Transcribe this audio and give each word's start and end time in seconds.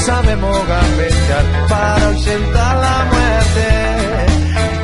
Sabemos 0.00 0.56
gambetear 0.66 1.68
para 1.68 2.06
ausentar 2.08 2.76
la 2.76 3.04
muerte. 3.12 3.68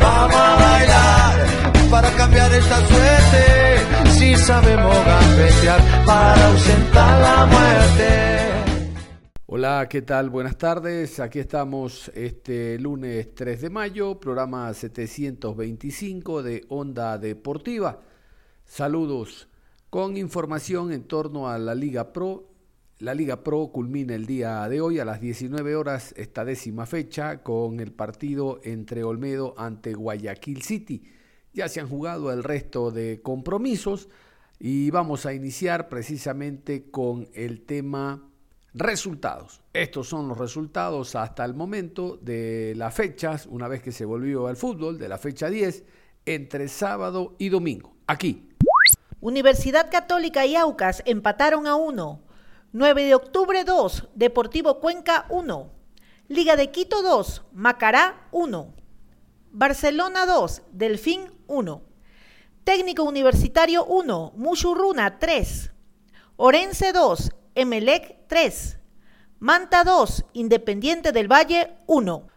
Vamos 0.00 0.36
a 0.36 0.56
bailar 0.56 1.90
para 1.90 2.10
cambiar 2.16 2.52
esta 2.52 2.76
suerte. 2.86 4.10
Si 4.18 4.36
sabemos 4.36 4.96
gambetear 5.04 5.80
para 6.04 6.46
ausentar 6.48 7.20
la 7.20 7.46
muerte. 7.46 8.26
Hola, 9.46 9.86
¿qué 9.88 10.02
tal? 10.02 10.28
Buenas 10.28 10.58
tardes. 10.58 11.18
Aquí 11.20 11.38
estamos 11.38 12.10
este 12.14 12.78
lunes 12.78 13.34
3 13.34 13.62
de 13.62 13.70
mayo, 13.70 14.20
programa 14.20 14.72
725 14.74 16.42
de 16.42 16.64
Onda 16.68 17.16
Deportiva. 17.16 18.00
Saludos 18.64 19.48
con 19.88 20.16
información 20.16 20.92
en 20.92 21.04
torno 21.04 21.48
a 21.48 21.58
la 21.58 21.74
Liga 21.74 22.12
Pro 22.12 22.55
la 22.98 23.14
Liga 23.14 23.42
Pro 23.42 23.68
culmina 23.72 24.14
el 24.14 24.24
día 24.24 24.66
de 24.68 24.80
hoy 24.80 24.98
a 24.98 25.04
las 25.04 25.20
19 25.20 25.76
horas 25.76 26.14
esta 26.16 26.44
décima 26.46 26.86
fecha 26.86 27.42
con 27.42 27.80
el 27.80 27.92
partido 27.92 28.58
entre 28.64 29.04
Olmedo 29.04 29.54
ante 29.58 29.92
Guayaquil 29.92 30.62
City. 30.62 31.02
Ya 31.52 31.68
se 31.68 31.80
han 31.80 31.88
jugado 31.88 32.32
el 32.32 32.42
resto 32.42 32.90
de 32.90 33.20
compromisos 33.22 34.08
y 34.58 34.90
vamos 34.90 35.26
a 35.26 35.34
iniciar 35.34 35.90
precisamente 35.90 36.90
con 36.90 37.28
el 37.34 37.66
tema 37.66 38.30
resultados. 38.72 39.60
Estos 39.74 40.08
son 40.08 40.28
los 40.28 40.38
resultados 40.38 41.16
hasta 41.16 41.44
el 41.44 41.52
momento 41.52 42.16
de 42.22 42.72
las 42.76 42.94
fechas, 42.94 43.46
una 43.46 43.68
vez 43.68 43.82
que 43.82 43.92
se 43.92 44.06
volvió 44.06 44.46
al 44.46 44.56
fútbol, 44.56 44.98
de 44.98 45.08
la 45.08 45.18
fecha 45.18 45.50
10, 45.50 45.84
entre 46.24 46.68
sábado 46.68 47.36
y 47.38 47.50
domingo. 47.50 47.94
Aquí. 48.06 48.48
Universidad 49.20 49.90
Católica 49.90 50.46
y 50.46 50.56
Aucas 50.56 51.02
empataron 51.04 51.66
a 51.66 51.74
uno. 51.74 52.25
9 52.72 53.04
de 53.04 53.14
octubre 53.14 53.64
2, 53.64 54.08
Deportivo 54.14 54.80
Cuenca 54.80 55.26
1. 55.30 55.72
Liga 56.28 56.56
de 56.56 56.70
Quito 56.70 57.02
2, 57.02 57.42
Macará 57.52 58.28
1. 58.32 58.74
Barcelona 59.52 60.26
2, 60.26 60.62
Delfín 60.72 61.30
1. 61.46 61.82
Técnico 62.64 63.04
Universitario 63.04 63.84
1, 63.84 64.32
Muchurruna 64.36 65.18
3. 65.18 65.72
Orense 66.36 66.92
2, 66.92 67.30
Emelec 67.54 68.26
3. 68.26 68.78
Manta 69.38 69.84
2, 69.84 70.24
Independiente 70.32 71.12
del 71.12 71.30
Valle 71.30 71.78
1. 71.86 72.28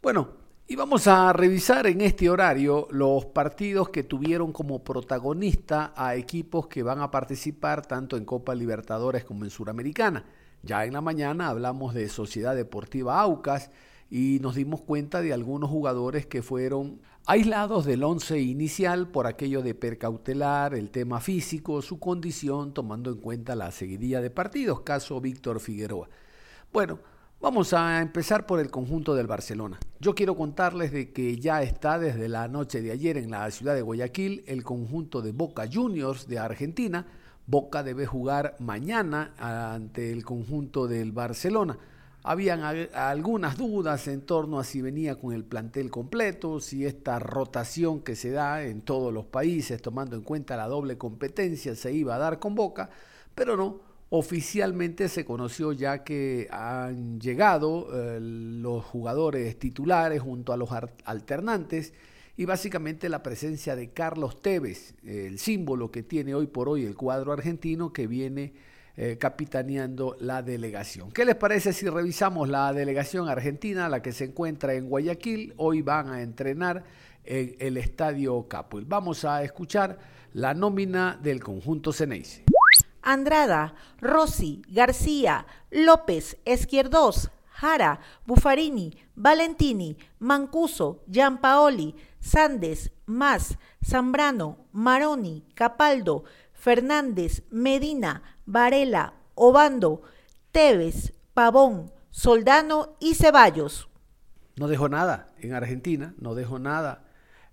Bueno, 0.00 0.45
y 0.68 0.74
vamos 0.74 1.06
a 1.06 1.32
revisar 1.32 1.86
en 1.86 2.00
este 2.00 2.28
horario 2.28 2.88
los 2.90 3.26
partidos 3.26 3.90
que 3.90 4.02
tuvieron 4.02 4.52
como 4.52 4.82
protagonista 4.82 5.92
a 5.94 6.16
equipos 6.16 6.66
que 6.66 6.82
van 6.82 7.00
a 7.00 7.12
participar 7.12 7.86
tanto 7.86 8.16
en 8.16 8.24
Copa 8.24 8.52
Libertadores 8.52 9.24
como 9.24 9.44
en 9.44 9.50
Suramericana. 9.50 10.24
Ya 10.62 10.84
en 10.84 10.94
la 10.94 11.00
mañana 11.00 11.48
hablamos 11.48 11.94
de 11.94 12.08
Sociedad 12.08 12.56
Deportiva 12.56 13.20
Aucas 13.20 13.70
y 14.10 14.38
nos 14.42 14.56
dimos 14.56 14.80
cuenta 14.80 15.20
de 15.20 15.32
algunos 15.32 15.70
jugadores 15.70 16.26
que 16.26 16.42
fueron 16.42 17.00
aislados 17.26 17.84
del 17.84 18.02
once 18.02 18.40
inicial 18.40 19.08
por 19.08 19.28
aquello 19.28 19.62
de 19.62 19.76
percautelar, 19.76 20.74
el 20.74 20.90
tema 20.90 21.20
físico, 21.20 21.80
su 21.80 22.00
condición, 22.00 22.74
tomando 22.74 23.12
en 23.12 23.18
cuenta 23.18 23.54
la 23.54 23.70
seguidilla 23.70 24.20
de 24.20 24.30
partidos, 24.30 24.80
caso 24.80 25.20
Víctor 25.20 25.60
Figueroa. 25.60 26.08
Bueno, 26.72 26.98
Vamos 27.38 27.74
a 27.74 28.00
empezar 28.00 28.46
por 28.46 28.60
el 28.60 28.70
conjunto 28.70 29.14
del 29.14 29.26
Barcelona. 29.26 29.78
Yo 30.00 30.14
quiero 30.14 30.34
contarles 30.34 30.90
de 30.90 31.12
que 31.12 31.36
ya 31.36 31.62
está 31.62 31.98
desde 31.98 32.30
la 32.30 32.48
noche 32.48 32.80
de 32.80 32.90
ayer 32.90 33.18
en 33.18 33.30
la 33.30 33.50
ciudad 33.50 33.74
de 33.74 33.82
Guayaquil 33.82 34.42
el 34.46 34.64
conjunto 34.64 35.20
de 35.20 35.32
Boca 35.32 35.68
Juniors 35.70 36.26
de 36.28 36.38
Argentina. 36.38 37.06
Boca 37.46 37.82
debe 37.82 38.06
jugar 38.06 38.56
mañana 38.58 39.34
ante 39.38 40.12
el 40.12 40.24
conjunto 40.24 40.88
del 40.88 41.12
Barcelona. 41.12 41.78
Habían 42.22 42.62
algunas 42.94 43.58
dudas 43.58 44.08
en 44.08 44.22
torno 44.22 44.58
a 44.58 44.64
si 44.64 44.80
venía 44.80 45.16
con 45.16 45.34
el 45.34 45.44
plantel 45.44 45.90
completo, 45.90 46.58
si 46.58 46.86
esta 46.86 47.18
rotación 47.18 48.00
que 48.00 48.16
se 48.16 48.30
da 48.30 48.64
en 48.64 48.80
todos 48.80 49.12
los 49.12 49.26
países, 49.26 49.80
tomando 49.82 50.16
en 50.16 50.22
cuenta 50.22 50.56
la 50.56 50.66
doble 50.68 50.96
competencia, 50.96 51.76
se 51.76 51.92
iba 51.92 52.16
a 52.16 52.18
dar 52.18 52.38
con 52.38 52.54
Boca, 52.54 52.88
pero 53.34 53.56
no, 53.56 53.85
Oficialmente 54.08 55.08
se 55.08 55.24
conoció 55.24 55.72
ya 55.72 56.04
que 56.04 56.46
han 56.52 57.18
llegado 57.18 57.88
eh, 57.92 58.18
los 58.20 58.84
jugadores 58.84 59.58
titulares 59.58 60.22
junto 60.22 60.52
a 60.52 60.56
los 60.56 60.70
alternantes 61.04 61.92
y 62.36 62.44
básicamente 62.44 63.08
la 63.08 63.24
presencia 63.24 63.74
de 63.74 63.90
Carlos 63.90 64.40
Tevez, 64.40 64.94
el 65.04 65.40
símbolo 65.40 65.90
que 65.90 66.04
tiene 66.04 66.34
hoy 66.34 66.46
por 66.46 66.68
hoy 66.68 66.84
el 66.84 66.94
cuadro 66.94 67.32
argentino 67.32 67.92
que 67.92 68.06
viene 68.06 68.52
eh, 68.96 69.16
capitaneando 69.18 70.16
la 70.20 70.40
delegación. 70.40 71.10
¿Qué 71.10 71.24
les 71.24 71.34
parece 71.34 71.72
si 71.72 71.88
revisamos 71.88 72.48
la 72.48 72.72
delegación 72.72 73.28
argentina, 73.28 73.88
la 73.88 74.02
que 74.02 74.12
se 74.12 74.24
encuentra 74.24 74.74
en 74.74 74.88
Guayaquil? 74.88 75.52
Hoy 75.56 75.82
van 75.82 76.10
a 76.10 76.22
entrenar 76.22 76.84
en 77.24 77.56
el 77.58 77.76
Estadio 77.76 78.46
Capuel. 78.46 78.84
Vamos 78.84 79.24
a 79.24 79.42
escuchar 79.42 79.98
la 80.32 80.54
nómina 80.54 81.18
del 81.20 81.42
conjunto 81.42 81.92
Ceneice. 81.92 82.44
Andrada, 83.06 83.74
Rossi, 84.00 84.62
García, 84.68 85.46
López, 85.70 86.38
Esquierdos, 86.44 87.30
Jara, 87.48 88.00
Buffarini, 88.26 88.98
Valentini, 89.14 89.96
Mancuso, 90.18 91.04
Giampaoli, 91.06 91.94
Sandes, 92.18 92.90
Más, 93.06 93.58
Zambrano, 93.82 94.66
Maroni, 94.72 95.44
Capaldo, 95.54 96.24
Fernández, 96.52 97.44
Medina, 97.50 98.22
Varela, 98.44 99.14
Obando, 99.36 100.02
Tevez, 100.50 101.12
Pavón, 101.32 101.92
Soldano 102.10 102.96
y 102.98 103.14
Ceballos. 103.14 103.88
No 104.56 104.66
dejó 104.66 104.88
nada 104.88 105.28
en 105.38 105.54
Argentina, 105.54 106.12
no 106.18 106.34
dejó 106.34 106.58
nada 106.58 107.05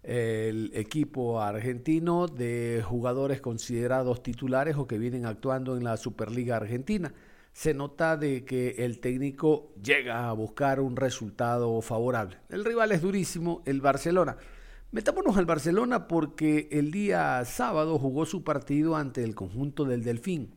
el 0.04 0.72
equipo 0.74 1.42
argentino 1.42 2.28
de 2.28 2.84
jugadores 2.86 3.40
considerados 3.40 4.22
titulares 4.22 4.76
o 4.76 4.86
que 4.86 4.98
vienen 4.98 5.26
actuando 5.26 5.78
en 5.78 5.84
la 5.84 5.98
Superliga 5.98 6.58
Argentina. 6.58 7.14
Se 7.54 7.74
nota 7.74 8.18
de 8.18 8.44
que 8.44 8.76
el 8.80 9.00
técnico 9.00 9.74
llega 9.82 10.28
a 10.28 10.34
buscar 10.34 10.80
un 10.80 10.96
resultado 10.96 11.82
favorable. 11.82 12.38
El 12.50 12.66
rival 12.66 12.92
es 12.92 13.02
durísimo, 13.02 13.62
el 13.66 13.80
Barcelona. 13.80 14.38
Metámonos 14.92 15.38
al 15.38 15.46
Barcelona 15.46 16.08
porque 16.08 16.68
el 16.72 16.92
día 16.92 17.44
sábado 17.46 17.98
jugó 17.98 18.26
su 18.26 18.44
partido 18.44 18.96
ante 18.96 19.24
el 19.24 19.36
conjunto 19.36 19.86
del 19.86 20.04
Delfín. 20.04 20.52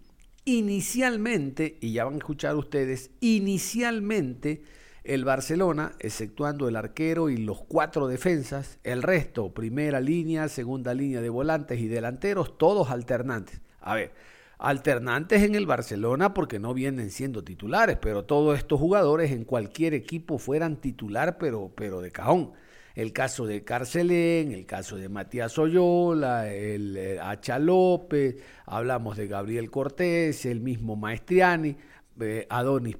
Inicialmente, 0.44 1.78
y 1.80 1.92
ya 1.92 2.04
van 2.04 2.14
a 2.14 2.18
escuchar 2.18 2.56
ustedes, 2.56 3.10
inicialmente 3.20 4.62
el 5.06 5.24
Barcelona, 5.24 5.92
exceptuando 5.98 6.68
el 6.68 6.76
arquero 6.76 7.30
y 7.30 7.36
los 7.36 7.62
cuatro 7.62 8.08
defensas, 8.08 8.78
el 8.84 9.02
resto, 9.02 9.52
primera 9.52 10.00
línea, 10.00 10.48
segunda 10.48 10.94
línea 10.94 11.20
de 11.20 11.28
volantes 11.28 11.80
y 11.80 11.88
delanteros, 11.88 12.58
todos 12.58 12.90
alternantes. 12.90 13.60
A 13.80 13.94
ver, 13.94 14.12
alternantes 14.58 15.42
en 15.42 15.54
el 15.54 15.66
Barcelona 15.66 16.34
porque 16.34 16.58
no 16.58 16.74
vienen 16.74 17.10
siendo 17.10 17.44
titulares, 17.44 17.98
pero 18.00 18.24
todos 18.24 18.58
estos 18.58 18.80
jugadores 18.80 19.30
en 19.30 19.44
cualquier 19.44 19.94
equipo 19.94 20.38
fueran 20.38 20.76
titular, 20.76 21.38
pero, 21.38 21.72
pero 21.74 22.00
de 22.00 22.10
cajón. 22.10 22.52
El 22.94 23.12
caso 23.12 23.46
de 23.46 23.62
Carcelén, 23.62 24.52
el 24.52 24.64
caso 24.64 24.96
de 24.96 25.10
Matías 25.10 25.58
Oyola, 25.58 26.48
el, 26.48 26.96
eh, 26.96 27.20
Hacha 27.20 27.58
López, 27.58 28.36
hablamos 28.64 29.18
de 29.18 29.26
Gabriel 29.26 29.70
Cortés, 29.70 30.46
el 30.46 30.60
mismo 30.60 30.96
Maestriani, 30.96 31.76
eh, 32.20 32.46
Adonis 32.48 32.96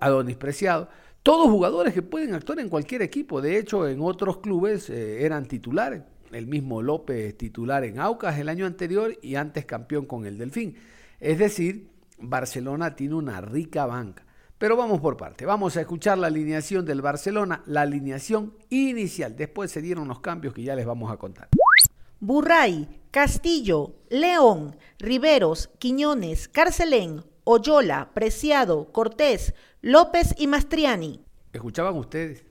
Adonis 0.00 0.36
Preciado. 0.36 0.88
Todos 1.28 1.50
jugadores 1.50 1.92
que 1.92 2.00
pueden 2.00 2.32
actuar 2.32 2.58
en 2.58 2.70
cualquier 2.70 3.02
equipo. 3.02 3.42
De 3.42 3.58
hecho, 3.58 3.86
en 3.86 4.00
otros 4.00 4.38
clubes 4.38 4.88
eh, 4.88 5.26
eran 5.26 5.44
titulares. 5.44 6.00
El 6.32 6.46
mismo 6.46 6.80
López 6.80 7.36
titular 7.36 7.84
en 7.84 8.00
Aucas 8.00 8.38
el 8.38 8.48
año 8.48 8.64
anterior 8.64 9.14
y 9.20 9.34
antes 9.34 9.66
campeón 9.66 10.06
con 10.06 10.24
el 10.24 10.38
Delfín. 10.38 10.76
Es 11.20 11.38
decir, 11.38 11.90
Barcelona 12.18 12.96
tiene 12.96 13.14
una 13.14 13.42
rica 13.42 13.84
banca. 13.84 14.24
Pero 14.56 14.74
vamos 14.74 15.02
por 15.02 15.18
parte. 15.18 15.44
Vamos 15.44 15.76
a 15.76 15.82
escuchar 15.82 16.16
la 16.16 16.28
alineación 16.28 16.86
del 16.86 17.02
Barcelona, 17.02 17.62
la 17.66 17.82
alineación 17.82 18.54
inicial. 18.70 19.36
Después 19.36 19.70
se 19.70 19.82
dieron 19.82 20.08
los 20.08 20.20
cambios 20.20 20.54
que 20.54 20.62
ya 20.62 20.74
les 20.74 20.86
vamos 20.86 21.12
a 21.12 21.18
contar. 21.18 21.48
Burray, 22.20 23.02
Castillo, 23.10 23.96
León, 24.08 24.78
Riveros, 24.98 25.68
Quiñones, 25.78 26.48
Carcelén, 26.48 27.22
Oyola, 27.50 28.10
Preciado, 28.12 28.92
Cortés, 28.92 29.54
López 29.80 30.34
y 30.36 30.46
Mastriani. 30.46 31.24
¿Escuchaban 31.50 31.96
ustedes? 31.96 32.44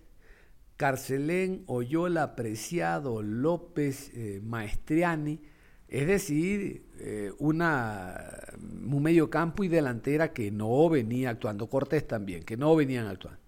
Carcelén, 0.75 1.63
Oyola, 1.67 2.35
Preciado, 2.35 3.21
López, 3.21 4.09
eh, 4.15 4.41
Maestriani, 4.43 5.39
es 5.87 6.07
decir, 6.07 6.87
eh, 6.97 7.31
una, 7.37 8.41
un 8.57 9.03
medio 9.03 9.29
campo 9.29 9.63
y 9.63 9.67
delantera 9.67 10.33
que 10.33 10.49
no 10.49 10.89
venía 10.89 11.29
actuando, 11.29 11.69
Cortés 11.69 12.07
también, 12.07 12.41
que 12.41 12.57
no 12.57 12.75
venían 12.75 13.05
actuando. 13.05 13.39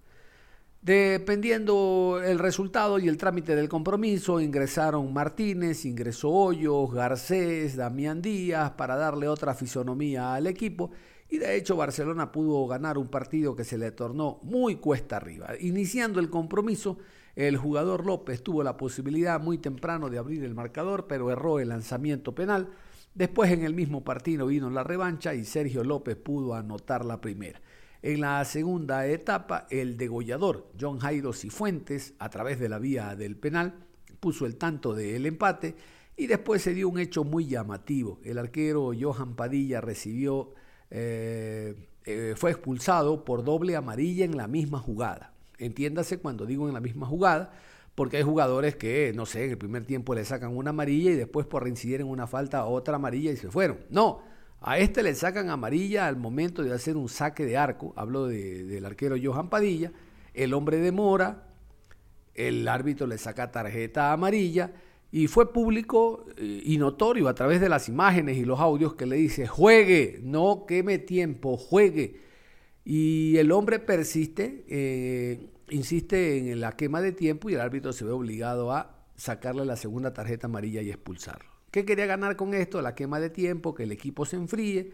Dependiendo 0.84 2.22
el 2.24 2.38
resultado 2.38 3.00
y 3.00 3.08
el 3.08 3.18
trámite 3.18 3.56
del 3.56 3.68
compromiso, 3.70 4.40
ingresaron 4.40 5.12
Martínez, 5.12 5.84
ingresó 5.86 6.30
Hoyos, 6.30 6.94
Garcés, 6.94 7.76
Damián 7.76 8.22
Díaz 8.22 8.70
para 8.74 8.96
darle 8.96 9.28
otra 9.28 9.56
fisonomía 9.56 10.36
al 10.36 10.46
equipo 10.46 10.92
y 11.30 11.38
de 11.38 11.56
hecho 11.56 11.76
Barcelona 11.76 12.32
pudo 12.32 12.66
ganar 12.68 12.98
un 12.98 13.08
partido 13.08 13.56
que 13.56 13.64
se 13.64 13.78
le 13.78 13.92
tornó 13.92 14.40
muy 14.44 14.76
cuesta 14.78 15.18
arriba. 15.18 15.50
Iniciando 15.60 16.20
el 16.20 16.30
compromiso, 16.30 16.98
el 17.36 17.58
jugador 17.58 18.06
López 18.06 18.44
tuvo 18.44 18.64
la 18.64 18.78
posibilidad 18.78 19.40
muy 19.40 19.60
temprano 19.60 20.10
de 20.10 20.18
abrir 20.18 20.44
el 20.44 20.56
marcador, 20.56 21.08
pero 21.08 21.32
erró 21.32 21.60
el 21.60 21.70
lanzamiento 21.70 22.34
penal. 22.34 22.70
Después 23.14 23.52
en 23.52 23.64
el 23.64 23.74
mismo 23.74 24.04
partido 24.04 24.48
vino 24.48 24.70
la 24.70 24.84
revancha 24.84 25.34
y 25.34 25.46
Sergio 25.46 25.84
López 25.84 26.16
pudo 26.16 26.56
anotar 26.56 27.06
la 27.06 27.22
primera. 27.22 27.62
En 28.02 28.22
la 28.22 28.44
segunda 28.46 29.06
etapa, 29.08 29.68
el 29.70 29.98
degollador 29.98 30.72
John 30.80 31.00
Jairo 31.00 31.34
Cifuentes, 31.34 32.14
a 32.18 32.30
través 32.30 32.60
de 32.60 32.70
la 32.70 32.80
vía 32.80 33.16
del 33.16 33.36
penal, 33.36 33.74
puso 34.20 34.46
el 34.46 34.56
tanto 34.56 34.94
del 34.94 35.26
empate 35.26 35.76
y 36.16 36.28
después 36.28 36.62
se 36.62 36.74
dio 36.74 36.90
un 36.90 37.00
hecho 37.00 37.24
muy 37.24 37.46
llamativo. 37.46 38.20
El 38.24 38.38
arquero 38.38 38.92
Johan 39.00 39.36
Padilla 39.36 39.82
recibió, 39.82 40.54
eh, 40.92 41.76
eh, 42.06 42.34
fue 42.36 42.52
expulsado 42.52 43.24
por 43.24 43.44
doble 43.44 43.76
amarilla 43.76 44.26
en 44.26 44.38
la 44.38 44.48
misma 44.48 44.80
jugada. 44.80 45.34
Entiéndase 45.58 46.20
cuando 46.20 46.46
digo 46.46 46.68
en 46.68 46.74
la 46.74 46.80
misma 46.80 47.06
jugada, 47.06 47.52
porque 47.96 48.18
hay 48.18 48.24
jugadores 48.24 48.76
que, 48.76 49.12
no 49.14 49.26
sé, 49.26 49.46
en 49.46 49.52
el 49.52 49.58
primer 49.58 49.86
tiempo 49.86 50.16
le 50.16 50.24
sacan 50.24 50.56
una 50.56 50.70
amarilla 50.70 51.12
y 51.12 51.16
después 51.16 51.46
por 51.46 51.64
reincidir 51.64 52.02
en 52.02 52.08
una 52.08 52.28
falta 52.28 52.66
otra 52.66 52.96
amarilla 52.96 53.32
y 53.32 53.38
se 53.38 53.52
fueron. 53.52 53.80
No, 53.90 54.22
a 54.62 54.78
este 54.78 55.04
le 55.04 55.16
sacan 55.16 55.50
amarilla 55.50 56.08
al 56.08 56.18
momento 56.18 56.64
de 56.64 56.74
hacer 56.74 56.98
un 56.98 57.10
saque 57.10 57.46
de 57.46 57.58
arco. 57.58 57.94
Hablo 57.96 58.28
del 58.28 58.86
arquero 58.86 59.16
Johan 59.22 59.50
Padilla. 59.50 59.92
El 60.34 60.54
hombre 60.54 60.78
demora. 60.78 61.46
El 62.34 62.68
árbitro 62.68 63.08
le 63.08 63.18
saca 63.18 63.52
tarjeta 63.52 64.12
amarilla. 64.12 64.72
Y 65.12 65.28
fue 65.28 65.52
público 65.52 66.26
eh, 66.38 66.62
y 66.64 66.78
notorio 66.78 67.28
a 67.28 67.34
través 67.34 67.62
de 67.62 67.70
las 67.70 67.90
imágenes 67.90 68.38
y 68.38 68.46
los 68.46 68.60
audios 68.60 68.96
que 68.96 69.06
le 69.06 69.16
dice, 69.16 69.48
juegue, 69.48 70.20
no 70.24 70.66
queme 70.68 71.00
tiempo, 71.00 71.58
juegue. 71.58 72.22
Y 72.86 73.38
el 73.38 73.52
hombre 73.52 73.80
persiste, 73.80 74.66
eh, 74.68 75.50
insiste 75.70 76.52
en 76.52 76.60
la 76.60 76.74
quema 76.74 77.02
de 77.02 77.12
tiempo 77.12 77.50
y 77.50 77.56
el 77.56 77.62
árbitro 77.62 77.94
se 77.94 78.06
ve 78.06 78.12
obligado 78.12 78.72
a 78.72 78.96
sacarle 79.16 79.66
la 79.66 79.76
segunda 79.76 80.14
tarjeta 80.14 80.48
amarilla 80.48 80.82
y 80.82 80.90
expulsarlo. 80.90 81.50
¿Qué 81.72 81.86
quería 81.86 82.06
ganar 82.06 82.36
con 82.36 82.54
esto? 82.54 82.82
La 82.82 82.96
quema 82.96 83.20
de 83.20 83.30
tiempo, 83.30 83.76
que 83.76 83.84
el 83.84 83.92
equipo 83.92 84.26
se 84.26 84.38
enfríe. 84.38 84.92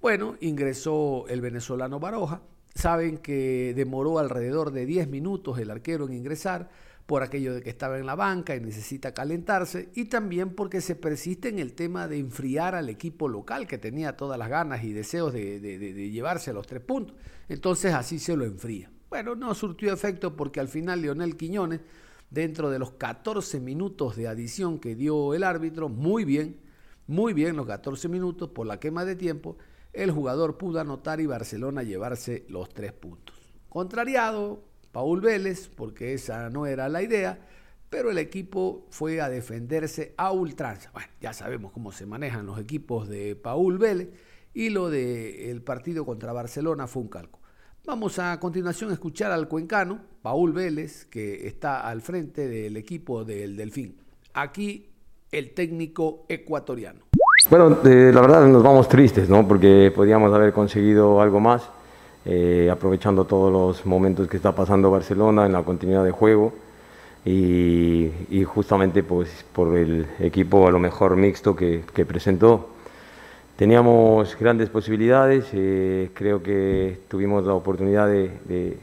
Bueno, 0.00 0.36
ingresó 0.40 1.26
el 1.28 1.40
venezolano 1.40 2.00
Baroja. 2.00 2.42
Saben 2.74 3.18
que 3.18 3.72
demoró 3.74 4.18
alrededor 4.18 4.70
de 4.72 4.86
10 4.86 5.08
minutos 5.08 5.58
el 5.58 5.70
arquero 5.70 6.06
en 6.06 6.14
ingresar 6.14 6.68
por 7.06 7.22
aquello 7.22 7.54
de 7.54 7.62
que 7.62 7.70
estaba 7.70 7.98
en 7.98 8.06
la 8.06 8.16
banca 8.16 8.56
y 8.56 8.60
necesita 8.60 9.14
calentarse 9.14 9.90
y 9.94 10.06
también 10.06 10.50
porque 10.50 10.80
se 10.80 10.96
persiste 10.96 11.48
en 11.48 11.60
el 11.60 11.72
tema 11.72 12.08
de 12.08 12.18
enfriar 12.18 12.74
al 12.74 12.88
equipo 12.88 13.28
local 13.28 13.68
que 13.68 13.78
tenía 13.78 14.16
todas 14.16 14.38
las 14.38 14.48
ganas 14.48 14.82
y 14.82 14.92
deseos 14.92 15.32
de, 15.32 16.10
llevarse 16.10 16.52
los 16.52 16.66
tres 16.66 16.82
puntos. 16.82 17.16
Entonces 17.48 17.94
así 17.94 18.18
se 18.18 18.36
lo 18.36 18.44
enfría. 18.44 18.90
Bueno, 19.08 19.36
no 19.36 19.54
surtió 19.54 19.92
efecto 19.92 20.34
porque 20.34 20.58
al 20.58 20.68
final 20.68 21.00
Leonel 21.00 21.36
Quiñones 21.36 21.80
dentro 22.28 22.70
de 22.70 22.80
los 22.80 22.90
14 22.92 23.60
minutos 23.60 24.16
de 24.16 24.26
adición 24.26 24.80
que 24.80 24.96
dio 24.96 25.32
el 25.32 25.44
árbitro, 25.44 25.88
muy 25.88 26.24
bien, 26.24 26.60
muy 27.06 27.32
bien 27.34 27.56
los 27.56 27.66
14 27.66 28.08
minutos 28.08 28.50
por 28.50 28.66
la 28.66 28.80
quema 28.80 29.04
de 29.04 29.14
tiempo, 29.14 29.56
el 29.92 30.10
jugador 30.10 30.58
pudo 30.58 30.80
anotar 30.80 31.20
y 31.20 31.26
Barcelona 31.26 31.84
llevarse 31.84 32.44
los 32.48 32.68
tres 32.68 32.92
puntos. 32.92 33.36
Contrariado, 33.68 34.64
Paul 34.96 35.20
Vélez, 35.20 35.68
porque 35.68 36.14
esa 36.14 36.48
no 36.48 36.64
era 36.64 36.88
la 36.88 37.02
idea, 37.02 37.38
pero 37.90 38.10
el 38.10 38.16
equipo 38.16 38.86
fue 38.88 39.20
a 39.20 39.28
defenderse 39.28 40.14
a 40.16 40.32
ultranza. 40.32 40.90
Bueno, 40.94 41.10
ya 41.20 41.34
sabemos 41.34 41.70
cómo 41.70 41.92
se 41.92 42.06
manejan 42.06 42.46
los 42.46 42.58
equipos 42.58 43.06
de 43.06 43.36
Paul 43.36 43.76
Vélez 43.76 44.08
y 44.54 44.70
lo 44.70 44.88
del 44.88 45.60
partido 45.60 46.06
contra 46.06 46.32
Barcelona 46.32 46.86
fue 46.86 47.02
un 47.02 47.08
calco. 47.08 47.40
Vamos 47.84 48.18
a 48.18 48.40
continuación 48.40 48.88
a 48.88 48.94
escuchar 48.94 49.32
al 49.32 49.48
cuencano, 49.48 50.00
Paul 50.22 50.54
Vélez, 50.54 51.04
que 51.04 51.46
está 51.46 51.86
al 51.86 52.00
frente 52.00 52.48
del 52.48 52.78
equipo 52.78 53.22
del 53.22 53.54
Delfín. 53.54 53.98
Aquí 54.32 54.94
el 55.30 55.52
técnico 55.52 56.24
ecuatoriano. 56.26 57.00
Bueno, 57.50 57.68
la 57.84 58.20
verdad 58.22 58.46
nos 58.46 58.62
vamos 58.62 58.88
tristes, 58.88 59.28
¿no? 59.28 59.46
Porque 59.46 59.92
podíamos 59.94 60.32
haber 60.32 60.54
conseguido 60.54 61.20
algo 61.20 61.38
más, 61.38 61.68
eh, 62.26 62.68
aprovechando 62.70 63.24
todos 63.24 63.52
los 63.52 63.86
momentos 63.86 64.28
que 64.28 64.36
está 64.36 64.52
pasando 64.54 64.90
Barcelona 64.90 65.46
en 65.46 65.52
la 65.52 65.62
continuidad 65.62 66.04
de 66.04 66.10
juego 66.10 66.52
y, 67.24 68.10
justamente 68.44 69.02
pues 69.02 69.44
por 69.52 69.76
el 69.76 70.06
equipo 70.20 70.66
a 70.68 70.70
lo 70.70 70.78
mejor 70.78 71.16
mixto 71.16 71.56
que 71.56 72.06
presentó. 72.06 72.76
Teníamos 73.56 74.36
grandes 74.38 74.68
posibilidades, 74.68 75.46
eh, 75.54 76.10
creo 76.12 76.42
que 76.42 76.98
tuvimos 77.08 77.46
la 77.46 77.54
oportunidad 77.54 78.06
de, 78.06 78.76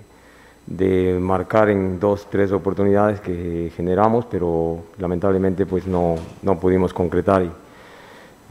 marcar 1.20 1.70
en 1.70 2.00
dos, 2.00 2.28
tres 2.32 2.52
oportunidades 2.52 3.22
que 3.22 3.72
generamos, 3.76 4.26
pero 4.26 4.80
lamentablemente 4.98 5.68
pues 5.68 5.86
no, 5.86 6.16
no 6.42 6.60
pudimos 6.60 6.92
concretar. 6.92 7.44
Y, 7.44 7.52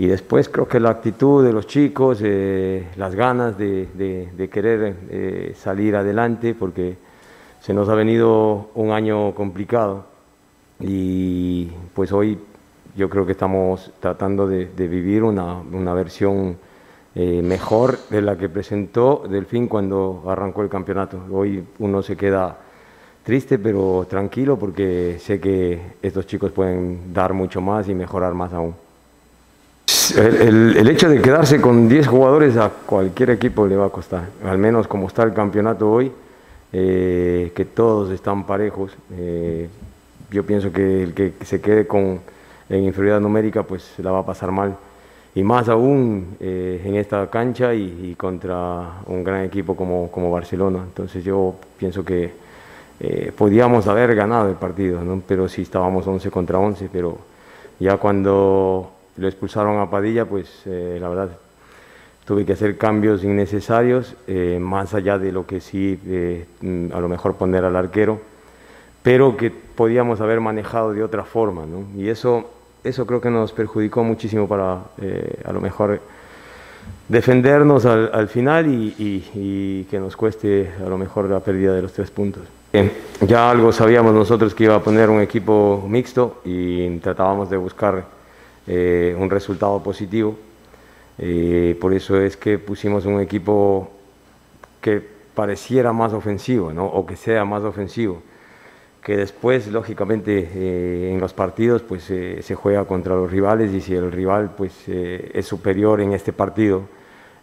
después 0.06 0.48
creo 0.48 0.66
que 0.66 0.80
la 0.80 0.90
actitud 0.90 1.44
de 1.44 1.52
los 1.52 1.66
chicos, 1.66 2.20
eh, 2.22 2.88
las 2.96 3.14
ganas 3.14 3.56
de, 3.58 4.48
querer 4.50 4.96
eh, 5.10 5.54
salir 5.56 5.96
adelante, 5.96 6.54
porque 6.54 6.96
se 7.60 7.72
nos 7.74 7.88
ha 7.88 7.94
venido 7.94 8.70
un 8.74 8.90
año 8.90 9.34
complicado 9.34 10.06
y 10.80 11.66
pues 11.94 12.10
hoy 12.12 12.38
yo 12.96 13.08
creo 13.08 13.24
que 13.24 13.32
estamos 13.32 13.92
tratando 14.00 14.46
de, 14.46 14.66
vivir 14.88 15.22
una, 15.22 15.58
una 15.58 15.94
versión 15.94 16.56
eh, 17.14 17.42
mejor 17.42 17.98
de 18.08 18.22
la 18.22 18.36
que 18.36 18.48
presentó 18.48 19.24
Delfín 19.28 19.68
cuando 19.68 20.24
arrancó 20.26 20.62
el 20.62 20.68
campeonato. 20.68 21.20
Hoy 21.30 21.64
uno 21.78 22.02
se 22.02 22.16
queda 22.16 22.58
triste 23.22 23.58
pero 23.58 24.06
tranquilo 24.08 24.58
porque 24.58 25.18
sé 25.20 25.38
que 25.38 25.80
estos 26.02 26.26
chicos 26.26 26.50
pueden 26.52 27.12
dar 27.12 27.34
mucho 27.34 27.60
más 27.60 27.88
y 27.88 27.94
mejorar 27.94 28.34
más 28.34 28.52
aún. 28.52 28.74
El, 30.10 30.88
hecho 30.88 31.08
de 31.08 31.22
quedarse 31.22 31.60
con 31.60 31.88
10 31.88 32.06
jugadores 32.08 32.56
a 32.56 32.70
cualquier 32.70 33.30
equipo 33.30 33.66
le 33.66 33.76
va 33.76 33.86
a 33.86 33.90
costar, 33.90 34.24
al 34.44 34.58
menos 34.58 34.88
como 34.88 35.06
está 35.06 35.22
el 35.22 35.32
campeonato 35.32 35.90
hoy, 35.90 36.10
eh, 36.72 37.52
que 37.54 37.64
todos 37.64 38.10
están 38.10 38.44
parejos. 38.44 38.96
Eh, 39.12 39.68
yo 40.30 40.44
pienso 40.44 40.72
que 40.72 41.02
el 41.02 41.14
que 41.14 41.32
se 41.44 41.60
quede 41.60 41.86
con 41.86 42.20
en 42.68 42.84
inferioridad 42.84 43.20
numérica 43.20 43.62
pues 43.62 43.94
la 43.98 44.10
va 44.10 44.20
a 44.20 44.26
pasar 44.26 44.50
mal. 44.50 44.76
Y 45.34 45.42
más 45.42 45.68
aún 45.68 46.36
eh, 46.40 46.82
en 46.84 46.96
esta 46.96 47.28
cancha 47.30 47.74
y, 47.74 48.14
contra 48.18 49.00
un 49.06 49.24
gran 49.24 49.44
equipo 49.44 49.74
como, 49.74 50.10
como 50.10 50.30
Barcelona. 50.30 50.80
Entonces 50.82 51.24
yo 51.24 51.54
pienso 51.78 52.04
que 52.04 52.32
eh, 53.00 53.32
podíamos 53.36 53.86
haber 53.86 54.14
ganado 54.14 54.48
el 54.48 54.56
partido, 54.56 55.00
pero 55.26 55.48
sí 55.48 55.62
estábamos 55.62 56.06
11 56.06 56.30
contra 56.30 56.58
11, 56.58 56.88
pero 56.92 57.18
ya 57.78 57.96
cuando 57.96 58.92
lo 59.16 59.28
expulsaron 59.28 59.78
a 59.80 59.90
Padilla, 59.90 60.24
pues 60.24 60.62
eh, 60.66 60.98
la 61.00 61.08
verdad 61.08 61.30
tuve 62.24 62.46
que 62.46 62.52
hacer 62.52 62.78
cambios 62.78 63.24
innecesarios, 63.24 64.14
más 64.60 64.94
allá 64.94 65.18
de 65.18 65.32
lo 65.32 65.44
que 65.44 65.60
sí 65.60 65.98
a 66.94 67.00
lo 67.00 67.08
mejor 67.08 67.34
poner 67.34 67.64
al 67.64 67.74
arquero, 67.74 68.20
pero 69.02 69.36
que 69.36 69.50
podíamos 69.50 70.20
haber 70.20 70.40
manejado 70.40 70.92
de 70.92 71.02
otra 71.02 71.24
forma. 71.24 71.66
¿no? 71.66 71.84
Y 72.00 72.08
eso 72.08 72.48
eso 72.84 73.06
creo 73.06 73.20
que 73.20 73.30
nos 73.30 73.52
perjudicó 73.52 74.02
muchísimo 74.02 74.48
para 74.48 74.80
eh, 75.00 75.40
a 75.44 75.52
lo 75.52 75.60
mejor 75.60 76.00
defendernos 77.08 77.84
al, 77.84 78.28
final 78.28 78.66
y, 78.68 79.86
que 79.88 80.00
nos 80.00 80.16
cueste 80.16 80.70
a 80.84 80.88
lo 80.88 80.98
mejor 80.98 81.28
la 81.28 81.40
pérdida 81.40 81.74
de 81.74 81.82
los 81.82 81.92
tres 81.92 82.10
puntos. 82.10 82.42
ya 83.20 83.50
algo 83.50 83.70
sabíamos 83.70 84.14
nosotros 84.14 84.54
que 84.54 84.64
iba 84.64 84.74
a 84.74 84.80
poner 84.80 85.10
un 85.10 85.20
equipo 85.20 85.84
mixto 85.88 86.40
y 86.44 86.98
tratábamos 86.98 87.50
de 87.50 87.56
buscar 87.56 88.04
eh, 88.66 89.16
un 89.18 89.30
resultado 89.30 89.82
positivo. 89.82 90.36
Eh, 91.18 91.76
por 91.80 91.92
eso 91.92 92.20
es 92.20 92.36
que 92.36 92.58
pusimos 92.58 93.06
un 93.06 93.20
equipo 93.20 93.90
que 94.80 95.02
pareciera 95.34 95.92
más 95.92 96.12
ofensivo, 96.12 96.72
¿no? 96.72 96.86
o 96.86 97.06
que 97.06 97.16
sea 97.16 97.44
más 97.44 97.62
ofensivo. 97.62 98.22
Que 99.02 99.16
después, 99.16 99.66
lógicamente, 99.68 100.48
eh, 100.54 101.10
en 101.12 101.20
los 101.20 101.32
partidos 101.32 101.82
pues, 101.82 102.08
eh, 102.10 102.40
se 102.42 102.54
juega 102.54 102.84
contra 102.84 103.14
los 103.14 103.30
rivales 103.30 103.72
y 103.72 103.80
si 103.80 103.94
el 103.94 104.12
rival 104.12 104.54
pues, 104.56 104.88
es 104.88 105.46
superior 105.46 106.00
en 106.00 106.12
este 106.12 106.32
partido 106.32 106.82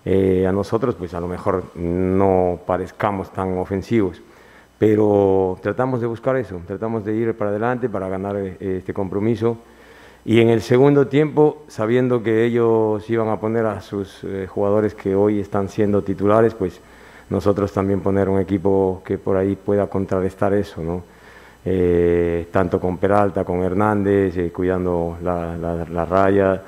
a 0.05 0.51
nosotros, 0.51 0.95
pues 0.95 1.13
a 1.13 1.19
lo 1.19 1.27
mejor 1.27 1.65
no 1.75 2.59
parezcamos 2.65 3.31
tan 3.31 3.57
ofensivos. 3.59 4.19
Pero 4.79 5.59
tratamos 5.61 6.01
de 6.01 6.07
buscar 6.07 6.35
eso, 6.37 6.59
tratamos 6.65 7.05
de 7.05 7.13
ir 7.13 7.37
para 7.37 7.51
adelante 7.51 7.89
para 7.89 8.09
ganar 8.09 8.37
este 8.37 8.91
compromiso. 8.91 9.57
Y 10.29 10.41
en 10.41 10.49
el 10.49 10.61
segundo 10.61 11.07
tiempo, 11.07 11.63
sabiendo 11.69 12.21
que 12.21 12.45
ellos 12.45 13.09
iban 13.09 13.29
a 13.29 13.39
poner 13.39 13.65
a 13.65 13.81
sus 13.81 14.23
jugadores 14.47 14.93
que 14.93 15.15
hoy 15.15 15.39
están 15.39 15.69
siendo 15.69 16.03
titulares, 16.03 16.53
pues 16.53 16.79
nosotros 17.31 17.73
también 17.73 18.01
poner 18.01 18.29
un 18.29 18.39
equipo 18.39 19.01
que 19.03 19.17
por 19.17 19.37
ahí 19.37 19.55
pueda 19.55 19.87
contrarrestar 19.87 20.53
eso, 20.53 20.83
¿no? 20.83 21.01
Eh, 21.65 22.47
tanto 22.51 22.79
con 22.79 22.99
Peralta, 22.99 23.43
con 23.43 23.63
Hernández, 23.63 24.37
eh, 24.37 24.51
cuidando 24.51 25.17
la, 25.23 26.05
raya, 26.05 26.61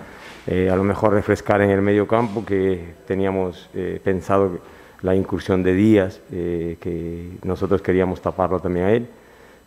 eh, 0.48 0.68
a 0.68 0.76
lo 0.76 0.84
mejor 0.84 1.14
refrescar 1.14 1.62
en 1.62 1.70
el 1.70 1.84
medio 1.84 2.08
campo, 2.08 2.44
que 2.44 2.96
teníamos 3.06 3.70
pensado 4.04 4.58
la 5.04 5.14
incursión 5.14 5.62
de 5.62 5.76
Díaz, 5.76 6.20
que 6.32 7.38
nosotros 7.44 7.84
queríamos 7.84 8.24
taparlo 8.24 8.60
también 8.60 8.86
a 8.88 8.92
él, 8.92 9.08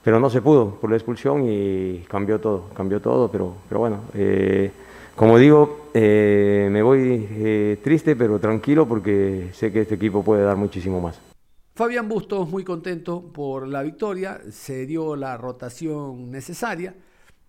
pero 0.05 0.21
no 0.21 0.31
se 0.31 0.43
pudo 0.43 0.79
por 0.79 0.91
la 0.91 0.97
expulsión 0.97 1.49
y 1.49 2.05
cambió 2.09 2.39
todo, 2.39 2.69
cambió 2.75 3.01
todo, 3.01 3.31
pero, 3.31 3.55
pero 3.69 3.81
bueno. 3.81 4.01
Como 5.17 5.39
digo, 5.39 5.91
eh, 5.95 6.69
me 6.73 6.83
voy 6.83 7.29
eh, 7.31 7.79
triste 7.85 8.17
pero 8.17 8.41
tranquilo 8.41 8.89
porque 8.89 9.51
sé 9.53 9.73
que 9.73 9.83
este 9.83 9.95
equipo 9.95 10.25
puede 10.25 10.43
dar 10.43 10.57
muchísimo 10.57 11.01
más. 11.01 11.21
Fabián 11.77 12.09
Bustos 12.09 12.51
muy 12.51 12.65
contento 12.65 13.33
por 13.33 13.69
la 13.69 13.83
victoria, 13.83 14.41
se 14.51 14.87
dio 14.87 15.15
la 15.15 15.37
rotación 15.37 16.33
necesaria 16.33 16.97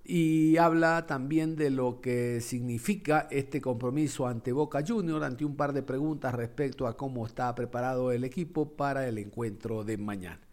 y 0.04 0.58
habla 0.58 1.08
también 1.08 1.56
de 1.56 1.72
lo 1.72 2.02
que 2.02 2.40
significa 2.40 3.28
este 3.32 3.62
compromiso 3.62 4.28
ante 4.28 4.52
Boca 4.52 4.84
Junior, 4.88 5.24
ante 5.24 5.44
un 5.44 5.56
par 5.56 5.74
de 5.74 5.82
preguntas 5.82 6.36
respecto 6.36 6.86
a 6.86 6.96
cómo 6.96 7.26
está 7.26 7.54
preparado 7.56 8.12
el 8.12 8.24
equipo 8.24 8.70
para 8.76 9.08
el 9.08 9.18
encuentro 9.18 9.84
de 9.84 9.98
mañana. 9.98 10.45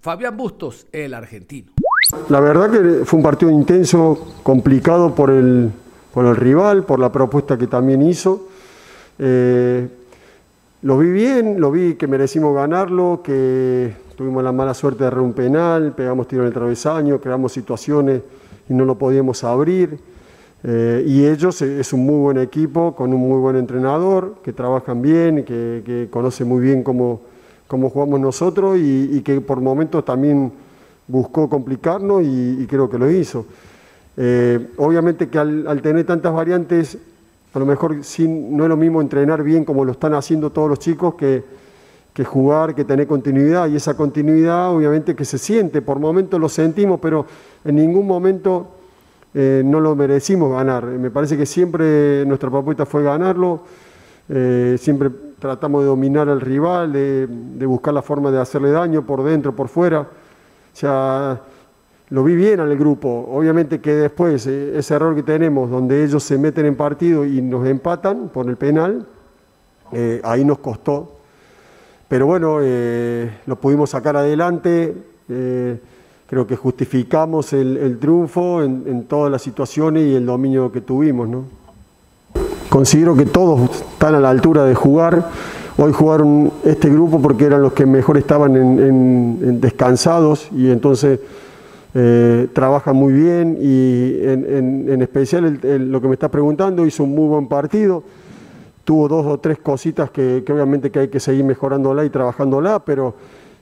Fabián 0.00 0.34
Bustos, 0.34 0.86
el 0.92 1.12
argentino. 1.12 1.72
La 2.30 2.40
verdad 2.40 2.70
que 2.70 3.04
fue 3.04 3.18
un 3.18 3.22
partido 3.22 3.50
intenso, 3.50 4.34
complicado 4.42 5.14
por 5.14 5.30
el, 5.30 5.70
por 6.14 6.24
el 6.24 6.36
rival, 6.36 6.84
por 6.84 6.98
la 6.98 7.12
propuesta 7.12 7.58
que 7.58 7.66
también 7.66 8.00
hizo. 8.00 8.48
Eh, 9.18 9.86
lo 10.82 10.96
vi 10.96 11.10
bien, 11.10 11.60
lo 11.60 11.70
vi 11.70 11.96
que 11.96 12.06
merecimos 12.06 12.54
ganarlo, 12.54 13.20
que 13.22 13.92
tuvimos 14.16 14.42
la 14.42 14.52
mala 14.52 14.72
suerte 14.72 15.04
de 15.04 15.08
errar 15.08 15.20
un 15.20 15.34
penal, 15.34 15.92
pegamos 15.94 16.26
tiro 16.26 16.42
en 16.42 16.48
el 16.48 16.54
travesaño, 16.54 17.20
creamos 17.20 17.52
situaciones 17.52 18.22
y 18.70 18.72
no 18.72 18.86
lo 18.86 18.96
podíamos 18.96 19.44
abrir. 19.44 19.98
Eh, 20.64 21.04
y 21.06 21.26
ellos 21.26 21.60
eh, 21.60 21.80
es 21.80 21.92
un 21.92 22.06
muy 22.06 22.16
buen 22.16 22.38
equipo, 22.38 22.94
con 22.94 23.12
un 23.12 23.20
muy 23.20 23.38
buen 23.38 23.56
entrenador, 23.56 24.36
que 24.42 24.54
trabajan 24.54 25.02
bien, 25.02 25.44
que, 25.44 25.82
que 25.84 26.08
conoce 26.10 26.46
muy 26.46 26.60
bien 26.60 26.82
cómo, 26.82 27.20
cómo 27.70 27.88
jugamos 27.88 28.18
nosotros 28.18 28.76
y, 28.76 29.22
que 29.22 29.40
por 29.40 29.60
momentos 29.60 30.04
también 30.04 30.52
buscó 31.06 31.48
complicarnos 31.48 32.22
y 32.24 32.66
creo 32.68 32.90
que 32.90 32.98
lo 32.98 33.08
hizo. 33.08 33.46
Eh, 34.22 34.68
obviamente 34.76 35.30
que 35.30 35.38
al, 35.38 35.80
tener 35.80 36.04
tantas 36.04 36.32
variantes, 36.34 36.98
a 37.54 37.58
lo 37.58 37.64
mejor 37.64 37.94
no 37.94 38.64
es 38.64 38.68
lo 38.68 38.76
mismo 38.76 39.00
entrenar 39.00 39.42
bien 39.42 39.64
como 39.64 39.82
lo 39.84 39.92
están 39.92 40.12
haciendo 40.12 40.50
todos 40.50 40.68
los 40.68 40.78
chicos 40.78 41.14
que, 41.14 41.42
que 42.12 42.22
jugar, 42.22 42.74
que 42.74 42.84
tener 42.84 43.06
continuidad. 43.06 43.68
Y 43.68 43.76
esa 43.76 43.96
continuidad 43.96 44.74
obviamente 44.74 45.14
que 45.14 45.24
se 45.24 45.38
siente, 45.38 45.80
por 45.80 45.98
momentos 45.98 46.38
lo 46.38 46.50
sentimos, 46.50 47.00
pero 47.00 47.24
en 47.64 47.76
ningún 47.76 48.06
momento 48.06 48.68
eh, 49.32 49.62
no 49.64 49.80
lo 49.80 49.94
merecimos 49.96 50.52
ganar. 50.52 50.84
Me 50.84 51.10
parece 51.10 51.38
que 51.38 51.46
siempre 51.46 52.24
nuestra 52.26 52.50
propuesta 52.50 52.84
fue 52.84 53.02
ganarlo, 53.02 53.62
eh, 54.28 54.76
siempre 54.78 55.08
tratamos 55.40 55.82
de 55.82 55.88
dominar 55.88 56.28
al 56.28 56.40
rival, 56.40 56.92
de, 56.92 57.26
buscar 57.66 57.92
la 57.92 58.02
forma 58.02 58.30
de 58.30 58.38
hacerle 58.38 58.70
daño 58.70 59.04
por 59.04 59.24
dentro, 59.24 59.56
por 59.56 59.68
fuera. 59.68 60.02
O 60.02 60.76
sea, 60.76 61.40
lo 62.10 62.22
vi 62.22 62.36
bien 62.36 62.60
al 62.60 62.76
grupo. 62.76 63.26
Obviamente 63.30 63.80
que 63.80 63.94
después 63.94 64.46
eh, 64.46 64.78
ese 64.78 64.94
error 64.94 65.16
que 65.16 65.22
tenemos, 65.22 65.70
donde 65.70 66.04
ellos 66.04 66.22
se 66.22 66.38
meten 66.38 66.66
en 66.66 66.76
partido 66.76 67.24
y 67.24 67.40
nos 67.40 67.66
empatan 67.66 68.28
por 68.28 68.48
el 68.48 68.56
penal, 68.56 69.06
eh, 69.92 70.20
ahí 70.22 70.44
nos 70.44 70.58
costó. 70.58 71.16
Pero 72.06 72.26
bueno, 72.26 72.58
eh, 72.60 73.38
lo 73.46 73.56
pudimos 73.56 73.90
sacar 73.90 74.16
adelante. 74.16 74.94
creo 75.26 76.46
que 76.46 76.56
justificamos 76.56 77.52
el, 77.52 77.98
triunfo 77.98 78.62
en, 78.62 79.04
todas 79.04 79.32
las 79.32 79.42
situaciones 79.42 80.04
y 80.04 80.14
el 80.14 80.26
dominio 80.26 80.70
que 80.70 80.80
tuvimos. 80.80 81.28
¿no? 81.28 81.59
Considero 82.70 83.14
que 83.14 83.26
todos 83.26 83.70
están 83.70 84.14
a 84.14 84.20
la 84.20 84.30
altura 84.30 84.64
de 84.64 84.74
jugar. 84.74 85.28
Hoy 85.76 85.92
jugaron 85.92 86.50
este 86.64 86.88
grupo 86.88 87.20
porque 87.20 87.44
eran 87.44 87.60
los 87.60 87.74
que 87.74 87.84
mejor 87.84 88.16
estaban 88.16 88.56
en 88.56 89.60
descansados 89.60 90.48
y 90.56 90.70
entonces 90.70 91.20
eh, 91.92 92.46
trabaja 92.52 92.92
muy 92.92 93.12
bien 93.12 93.58
y 93.60 94.20
en, 94.22 95.02
especial 95.02 95.58
lo 95.90 96.00
que 96.00 96.06
me 96.06 96.14
está 96.14 96.28
preguntando, 96.28 96.86
hizo 96.86 97.02
un 97.02 97.16
muy 97.16 97.26
buen 97.26 97.48
partido, 97.48 98.04
tuvo 98.84 99.08
dos 99.08 99.26
o 99.26 99.38
tres 99.38 99.58
cositas 99.58 100.08
que, 100.10 100.44
obviamente 100.48 100.90
que 100.90 101.00
hay 101.00 101.08
que 101.08 101.18
seguir 101.18 101.44
mejorándola 101.44 102.04
y 102.04 102.10
trabajándola, 102.10 102.78
pero 102.84 103.14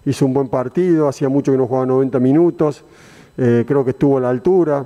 hizo 0.05 0.27
un 0.27 0.35
buen 0.35 0.49
partido, 0.49 1.09
hacía 1.09 1.31
mucho 1.31 1.53
que 1.53 1.59
no 1.59 1.67
jugaba 1.67 1.87
90 1.87 2.21
minutos, 2.21 2.85
eh, 3.38 3.65
creo 3.67 3.83
que 3.83 3.93
estuvo 3.93 4.19
a 4.19 4.21
la 4.21 4.29
altura 4.29 4.85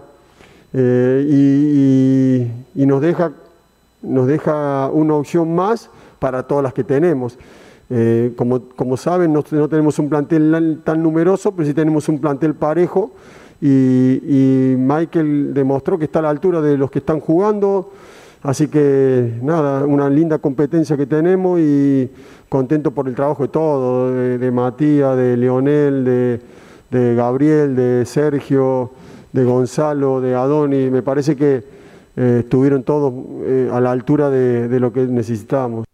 eh, 0.73 2.47
y, 2.77 2.87
nos, 2.87 3.01
deja, 3.01 3.33
nos 4.03 4.27
deja 4.27 4.89
una 4.93 5.15
opción 5.15 5.55
más 5.55 5.91
para 6.19 6.43
todas 6.45 6.63
las 6.63 6.73
que 6.73 6.85
tenemos. 6.85 7.39
como, 8.37 8.61
como, 8.77 8.97
saben, 8.97 9.33
no, 9.33 9.45
no, 9.51 9.69
tenemos 9.69 9.99
un 9.99 10.09
plantel 10.09 10.81
tan 10.85 11.03
numeroso, 11.03 11.53
pero 11.53 11.67
sí 11.67 11.75
tenemos 11.75 12.09
un 12.09 12.21
plantel 12.21 12.55
parejo 12.55 13.13
y, 13.63 14.75
Michael 14.77 15.55
demostró 15.55 15.97
que 15.97 16.07
está 16.07 16.19
a 16.19 16.23
la 16.23 16.31
altura 16.31 16.61
de 16.61 16.77
los 16.77 16.91
que 16.91 16.99
están 16.99 17.21
jugando. 17.21 17.93
Así 18.43 18.67
que 18.67 19.39
nada, 19.41 19.87
una 19.87 20.11
linda 20.11 20.39
competencia 20.39 20.97
que 20.97 21.07
tenemos 21.07 21.61
y 21.61 22.11
contento 22.49 22.91
por 22.91 23.07
el 23.07 23.15
trabajo 23.15 23.45
de 23.45 23.49
todo, 23.49 24.11
de, 24.11 24.51
Matías, 24.51 25.17
de 25.17 25.37
Leonel, 25.37 26.41
de, 26.91 27.15
Gabriel, 27.15 27.77
de 27.77 28.05
Sergio, 28.05 28.91
de 29.33 29.45
Gonzalo, 29.45 30.21
de 30.21 30.35
Adoni. 30.35 30.91
Me 30.91 31.03
parece 31.03 31.37
que 31.37 31.63
eh, 32.15 32.41
estuvieron 32.41 32.83
todos 32.83 33.13
eh, 33.47 33.71
a 33.73 33.81
la 33.81 33.91
altura 33.91 34.29
de, 34.29 34.81
lo 34.81 34.93
que 34.93 35.07
necesitábamos. 35.07 35.87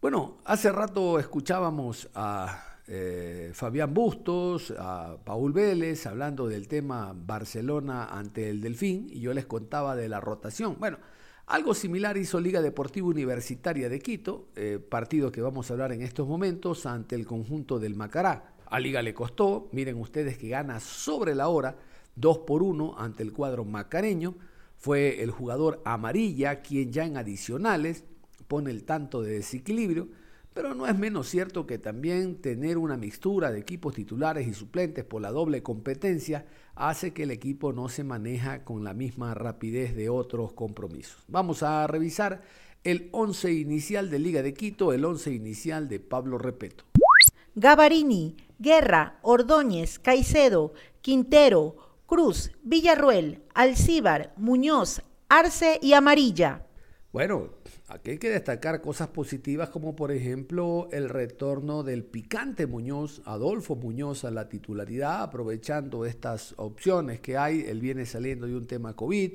Bueno, 0.00 0.38
hace 0.44 0.70
rato 0.70 1.18
escuchábamos 1.18 2.08
a 2.14 2.78
eh, 2.86 3.50
Fabián 3.52 3.92
Bustos, 3.92 4.72
a 4.78 5.16
Paul 5.24 5.52
Vélez, 5.52 6.06
hablando 6.06 6.46
del 6.46 6.68
tema 6.68 7.12
Barcelona 7.14 8.06
ante 8.06 8.48
el 8.48 8.60
Delfín, 8.60 9.08
y 9.10 9.20
yo 9.20 9.34
les 9.34 9.46
contaba 9.46 9.96
de 9.96 10.08
la 10.08 10.20
rotación. 10.20 10.76
Bueno, 10.78 10.98
algo 11.46 11.74
similar 11.74 12.16
hizo 12.16 12.40
Liga 12.40 12.62
Deportiva 12.62 13.08
Universitaria 13.08 13.88
de 13.88 13.98
Quito, 13.98 14.46
partido 14.88 15.32
que 15.32 15.42
vamos 15.42 15.68
a 15.68 15.74
hablar 15.74 15.92
en 15.92 16.02
estos 16.02 16.28
momentos 16.28 16.86
ante 16.86 17.16
el 17.16 17.26
conjunto 17.26 17.80
del 17.80 17.96
Macará. 17.96 18.54
A 18.66 18.78
Liga 18.78 19.02
le 19.02 19.12
costó, 19.12 19.68
miren 19.72 19.96
ustedes 19.96 20.38
que 20.38 20.48
gana 20.48 20.78
sobre 20.78 21.34
la 21.34 21.48
hora, 21.48 21.76
2 22.16 22.38
por 22.38 22.62
1 22.62 22.96
ante 22.98 23.22
el 23.22 23.32
cuadro 23.32 23.64
macareño. 23.64 24.34
Fue 24.76 25.22
el 25.22 25.30
jugador 25.30 25.82
amarilla 25.84 26.62
quien 26.62 26.92
ya 26.92 27.04
en 27.04 27.16
adicionales 27.16 28.04
pone 28.48 28.70
el 28.70 28.84
tanto 28.84 29.22
de 29.22 29.34
desequilibrio 29.34 30.08
pero 30.52 30.74
no 30.74 30.86
es 30.86 30.98
menos 30.98 31.28
cierto 31.28 31.66
que 31.66 31.78
también 31.78 32.40
tener 32.40 32.76
una 32.76 32.96
mixtura 32.96 33.52
de 33.52 33.60
equipos 33.60 33.94
titulares 33.94 34.48
y 34.48 34.54
suplentes 34.54 35.04
por 35.04 35.22
la 35.22 35.30
doble 35.30 35.62
competencia 35.62 36.44
hace 36.74 37.12
que 37.12 37.22
el 37.22 37.30
equipo 37.30 37.72
no 37.72 37.88
se 37.88 38.02
maneja 38.02 38.64
con 38.64 38.82
la 38.82 38.92
misma 38.92 39.34
rapidez 39.34 39.94
de 39.94 40.08
otros 40.08 40.52
compromisos. 40.52 41.22
Vamos 41.28 41.62
a 41.62 41.86
revisar 41.86 42.42
el 42.82 43.10
11 43.12 43.52
inicial 43.52 44.10
de 44.10 44.18
Liga 44.18 44.42
de 44.42 44.52
Quito, 44.52 44.92
el 44.92 45.04
11 45.04 45.32
inicial 45.32 45.88
de 45.88 46.00
Pablo 46.00 46.36
Repeto. 46.36 46.84
Gavarini, 47.54 48.36
Guerra, 48.58 49.18
Ordóñez, 49.22 50.00
Caicedo, 50.00 50.72
Quintero, 51.00 51.89
Cruz, 52.10 52.50
Villarruel, 52.64 53.44
Alcíbar, 53.54 54.34
Muñoz, 54.36 55.00
Arce 55.28 55.78
y 55.80 55.92
Amarilla. 55.92 56.66
Bueno, 57.12 57.50
Aquí 57.86 58.12
hay 58.12 58.18
que 58.18 58.30
destacar 58.30 58.80
cosas 58.82 59.08
positivas 59.08 59.68
como 59.68 59.96
por 59.96 60.12
ejemplo 60.12 60.88
el 60.92 61.08
retorno 61.08 61.82
del 61.82 62.04
picante 62.04 62.68
Muñoz, 62.68 63.20
Adolfo 63.24 63.74
Muñoz 63.74 64.24
a 64.24 64.30
la 64.30 64.48
titularidad, 64.48 65.22
aprovechando 65.22 66.04
estas 66.04 66.54
opciones 66.56 67.18
que 67.18 67.36
hay. 67.36 67.62
Él 67.62 67.80
viene 67.80 68.06
saliendo 68.06 68.46
de 68.46 68.56
un 68.56 68.68
tema 68.68 68.94
COVID 68.94 69.32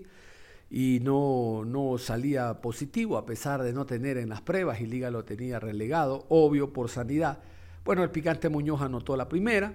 y 0.70 1.00
no, 1.01 1.63
no 1.65 1.98
salía 1.98 2.62
positivo 2.62 3.17
a 3.17 3.25
pesar 3.25 3.62
de 3.62 3.74
no 3.74 3.86
tener 3.86 4.17
en 4.17 4.29
las 4.29 4.41
pruebas 4.41 4.79
y 4.79 4.86
Liga 4.86 5.12
lo 5.12 5.25
tenía 5.25 5.60
relegado, 5.60 6.25
obvio 6.29 6.72
por 6.72 6.89
sanidad. 6.89 7.39
Bueno, 7.84 8.03
el 8.03 8.10
picante 8.10 8.48
Muñoz 8.48 8.82
anotó 8.82 9.17
la 9.17 9.27
primera, 9.27 9.74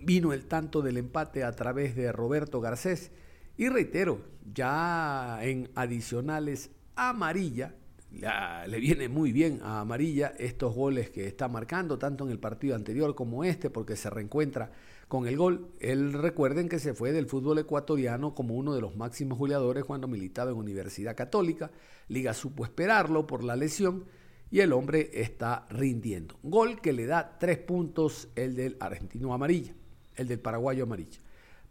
vino 0.00 0.32
el 0.32 0.46
tanto 0.46 0.82
del 0.82 0.96
empate 0.96 1.44
a 1.44 1.52
través 1.52 1.94
de 1.96 2.12
Roberto 2.12 2.60
Garcés 2.60 3.10
y 3.56 3.68
reitero, 3.68 4.22
ya 4.54 5.38
en 5.42 5.70
adicionales 5.74 6.70
amarilla, 6.96 7.74
le 8.10 8.80
viene 8.80 9.08
muy 9.08 9.32
bien 9.32 9.60
a 9.62 9.80
Amarilla 9.80 10.32
estos 10.38 10.74
goles 10.74 11.10
que 11.10 11.26
está 11.26 11.46
marcando, 11.48 11.98
tanto 11.98 12.24
en 12.24 12.30
el 12.30 12.38
partido 12.38 12.74
anterior 12.74 13.14
como 13.14 13.44
este, 13.44 13.70
porque 13.70 13.96
se 13.96 14.10
reencuentra 14.10 14.72
con 15.08 15.26
el 15.26 15.36
gol. 15.36 15.68
Él 15.78 16.12
recuerden 16.12 16.68
que 16.68 16.78
se 16.78 16.94
fue 16.94 17.12
del 17.12 17.26
fútbol 17.26 17.58
ecuatoriano 17.58 18.34
como 18.34 18.54
uno 18.54 18.74
de 18.74 18.80
los 18.80 18.96
máximos 18.96 19.38
goleadores 19.38 19.84
cuando 19.84 20.08
militaba 20.08 20.50
en 20.50 20.56
Universidad 20.56 21.16
Católica. 21.16 21.70
Liga 22.08 22.34
supo 22.34 22.64
esperarlo 22.64 23.26
por 23.26 23.44
la 23.44 23.56
lesión 23.56 24.06
y 24.50 24.60
el 24.60 24.72
hombre 24.72 25.10
está 25.14 25.66
rindiendo. 25.70 26.36
Gol 26.42 26.80
que 26.80 26.92
le 26.92 27.06
da 27.06 27.38
tres 27.38 27.58
puntos 27.58 28.28
el 28.34 28.56
del 28.56 28.76
argentino 28.80 29.32
amarilla, 29.32 29.74
el 30.16 30.28
del 30.28 30.40
paraguayo 30.40 30.84
amarilla. 30.84 31.20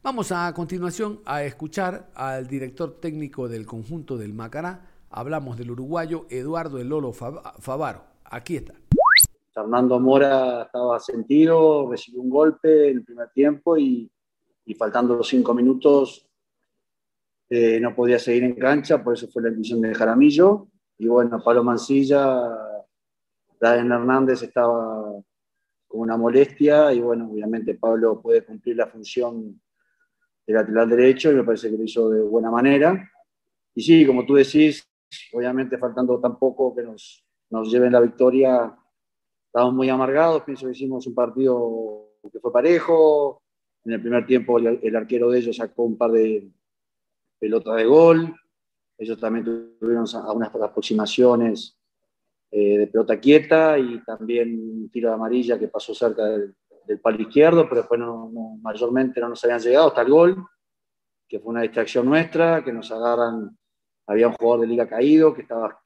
Vamos 0.02 0.32
a 0.32 0.54
continuación 0.54 1.20
a 1.26 1.44
escuchar 1.44 2.10
al 2.16 2.48
director 2.48 3.00
técnico 3.00 3.48
del 3.50 3.66
conjunto 3.66 4.18
del 4.18 4.34
Macará, 4.34 4.90
Hablamos 5.12 5.58
del 5.58 5.72
uruguayo 5.72 6.28
Eduardo 6.30 6.78
El 6.78 6.90
Lolo 6.90 7.14
Favaro. 7.14 8.04
Aquí 8.26 8.58
está. 8.58 8.76
Fernando 9.52 10.00
Mora 10.00 10.64
estaba 10.64 11.00
sentido, 11.00 11.90
recibió 11.90 12.22
un 12.22 12.30
golpe 12.30 12.90
en 12.90 12.98
el 12.98 13.04
primer 13.04 13.30
tiempo 13.32 13.76
y, 13.76 14.10
faltando 14.78 15.16
los 15.16 15.28
cinco 15.28 15.56
minutos 15.56 16.28
eh, 17.50 17.80
no 17.80 17.96
podía 17.96 18.20
seguir 18.20 18.44
en 18.44 18.54
cancha, 18.54 19.04
por 19.04 19.16
eso 19.16 19.28
fue 19.28 19.42
la 19.42 19.50
decisión 19.50 19.82
de 19.82 19.96
Jaramillo. 19.96 20.68
Y 21.00 21.08
bueno, 21.08 21.42
Pablo 21.44 21.64
Mancilla, 21.64 22.56
Daden 23.60 23.92
Hernández 23.92 24.44
estaba 24.44 25.20
con 25.90 26.02
una 26.02 26.16
molestia 26.16 26.94
y 26.94 27.02
bueno, 27.02 27.30
obviamente 27.32 27.74
Pablo 27.74 28.22
puede 28.22 28.46
cumplir 28.46 28.78
la 28.78 28.88
función 28.88 29.60
de 30.46 30.54
lateral 30.54 30.88
derecho 30.88 31.32
y 31.32 31.36
me 31.36 31.44
parece 31.44 31.70
que 31.70 31.78
lo 31.78 31.84
hizo 31.84 32.10
de 32.10 32.22
buena 32.22 32.52
manera. 32.52 33.12
Y 33.74 33.82
sí, 33.82 34.06
como 34.06 34.26
tú 34.26 34.36
decís, 34.36 34.88
obviamente 35.34 35.80
faltando 35.80 36.20
tan 36.20 36.38
poco 36.38 36.76
que 36.76 36.84
nos, 36.84 37.26
nos 37.50 37.72
lleven 37.72 37.92
la 37.92 38.02
victoria, 38.02 38.78
estamos 39.48 39.74
muy 39.74 39.90
amargados, 39.90 40.44
pienso 40.44 40.68
que 40.68 40.74
hicimos 40.74 41.08
un 41.08 41.16
partido 41.16 42.18
que 42.32 42.40
fue 42.40 42.54
parejo, 42.54 43.42
en 43.84 43.94
el 43.94 44.02
primer 44.02 44.28
tiempo 44.28 44.60
el, 44.60 44.96
arquero 44.96 45.32
de 45.32 45.40
ellos 45.40 45.56
sacó 45.56 45.84
un 45.84 45.98
par 45.98 46.12
de 46.12 46.52
pelotas 47.40 47.78
de 47.78 47.86
gol, 47.86 48.36
ellos 48.96 49.20
también 49.20 49.46
tuvieron 49.80 50.06
algunas 50.14 50.54
aproximaciones 50.54 51.79
eh, 52.52 52.78
de 52.80 52.88
pelota 52.88 53.20
quieta 53.20 53.78
y 53.78 54.04
también 54.04 54.60
un 54.60 54.90
tiro 54.90 55.10
de 55.10 55.16
amarilla 55.16 55.60
que 55.60 55.68
pasó 55.68 55.94
cerca 55.94 56.26
del, 56.26 56.56
palo 57.04 57.22
izquierdo, 57.22 57.70
pero 57.70 57.82
después 57.82 58.02
mayormente 58.64 59.22
no 59.22 59.30
nos 59.30 59.44
habían 59.44 59.60
llegado 59.60 59.90
hasta 59.90 60.02
el 60.02 60.10
gol, 60.10 60.44
que 61.28 61.40
fue 61.40 61.52
una 61.52 61.62
distracción 61.62 62.08
nuestra, 62.08 62.64
que 62.64 62.74
nos 62.74 62.92
agarran 62.92 63.56
había 64.10 64.28
un 64.28 64.34
jugador 64.34 64.62
de 64.62 64.68
liga 64.68 64.88
caído 64.88 65.36
que 65.36 65.44
estaba 65.44 65.80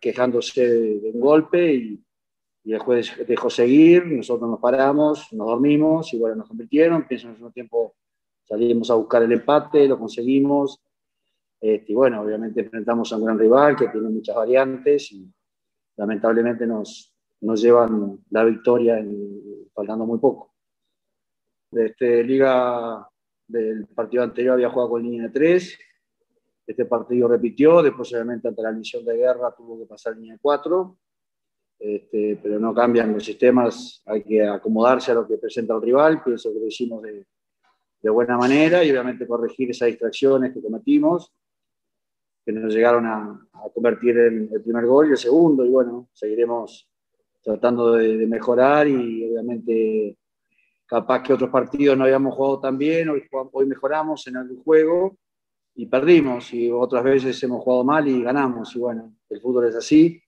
quejándose 0.00 0.66
de, 0.66 1.10
un 1.14 1.20
golpe 1.20 1.74
y, 1.74 2.04
el 2.64 2.80
juez 2.80 3.16
dejó 3.26 3.48
seguir, 3.48 4.04
nosotros 4.04 4.50
nos 4.50 4.60
paramos, 4.60 5.32
nos 5.32 5.46
dormimos 5.46 6.12
y 6.12 6.18
bueno, 6.18 6.36
nos 6.36 6.48
convirtieron, 6.48 7.06
pienso 7.06 7.28
en 7.28 7.36
ese 7.36 7.50
tiempo 7.52 7.94
salimos 8.44 8.90
a 8.90 8.94
buscar 8.94 9.22
el 9.22 9.32
empate, 9.32 9.88
lo 9.88 9.98
conseguimos, 9.98 10.78
este, 11.60 11.92
y 11.92 11.94
bueno, 11.94 12.20
obviamente 12.20 12.60
enfrentamos 12.60 13.10
a 13.10 13.16
un 13.16 13.24
gran 13.24 13.38
rival 13.38 13.74
que 13.74 13.88
tiene 13.88 14.08
muchas 14.10 14.36
variantes 14.36 15.12
y 15.12 15.32
lamentablemente 15.98 16.66
nos, 16.66 17.14
nos 17.42 17.60
llevan 17.60 18.20
la 18.30 18.44
victoria 18.44 19.04
faltando 19.74 20.06
muy 20.06 20.18
poco. 20.18 20.54
Este, 21.72 22.24
Liga 22.24 23.06
del 23.46 23.86
partido 23.88 24.22
anterior 24.22 24.54
había 24.54 24.70
jugado 24.70 24.90
con 24.90 25.02
línea 25.02 25.24
de 25.24 25.30
3, 25.30 25.78
este 26.66 26.84
partido 26.84 27.28
repitió, 27.28 27.82
después 27.82 28.12
obviamente 28.12 28.48
ante 28.48 28.62
la 28.62 28.72
misión 28.72 29.04
de 29.04 29.16
guerra 29.16 29.54
tuvo 29.56 29.78
que 29.78 29.86
pasar 29.86 30.16
línea 30.16 30.38
4, 30.40 30.98
este, 31.78 32.38
pero 32.42 32.58
no 32.58 32.74
cambian 32.74 33.12
los 33.12 33.24
sistemas, 33.24 34.02
hay 34.04 34.22
que 34.22 34.46
acomodarse 34.46 35.12
a 35.12 35.14
lo 35.14 35.26
que 35.26 35.38
presenta 35.38 35.74
el 35.74 35.82
rival, 35.82 36.22
pienso 36.22 36.52
que 36.52 36.60
lo 36.60 36.66
hicimos 36.66 37.02
de, 37.02 37.26
de 38.02 38.10
buena 38.10 38.36
manera 38.36 38.84
y 38.84 38.90
obviamente 38.90 39.26
corregir 39.26 39.70
esas 39.70 39.88
distracciones 39.88 40.52
que 40.52 40.62
cometimos, 40.62 41.32
nos 42.52 42.74
llegaron 42.74 43.06
a, 43.06 43.44
convertir 43.74 44.16
en 44.18 44.48
el 44.52 44.62
primer 44.62 44.86
gol 44.86 45.08
y 45.08 45.10
el 45.10 45.18
segundo, 45.18 45.64
y 45.64 45.68
bueno, 45.68 46.08
seguiremos 46.12 46.88
tratando 47.42 47.92
de, 47.92 48.26
mejorar 48.26 48.88
y 48.88 49.28
obviamente 49.30 50.16
capaz 50.86 51.22
que 51.22 51.32
otros 51.32 51.50
partidos 51.50 51.96
no 51.96 52.04
habíamos 52.04 52.34
jugado 52.34 52.60
tan 52.60 52.78
bien, 52.78 53.10
hoy, 53.10 53.28
mejoramos 53.66 54.26
en 54.26 54.36
el 54.36 54.56
juego 54.64 55.18
y 55.74 55.86
perdimos, 55.86 56.52
y 56.54 56.70
otras 56.70 57.04
veces 57.04 57.42
hemos 57.42 57.62
jugado 57.62 57.84
mal 57.84 58.08
y 58.08 58.22
ganamos, 58.22 58.74
y 58.74 58.78
bueno, 58.78 59.14
el 59.28 59.40
fútbol 59.40 59.66
es 59.66 59.76
así, 59.76 60.20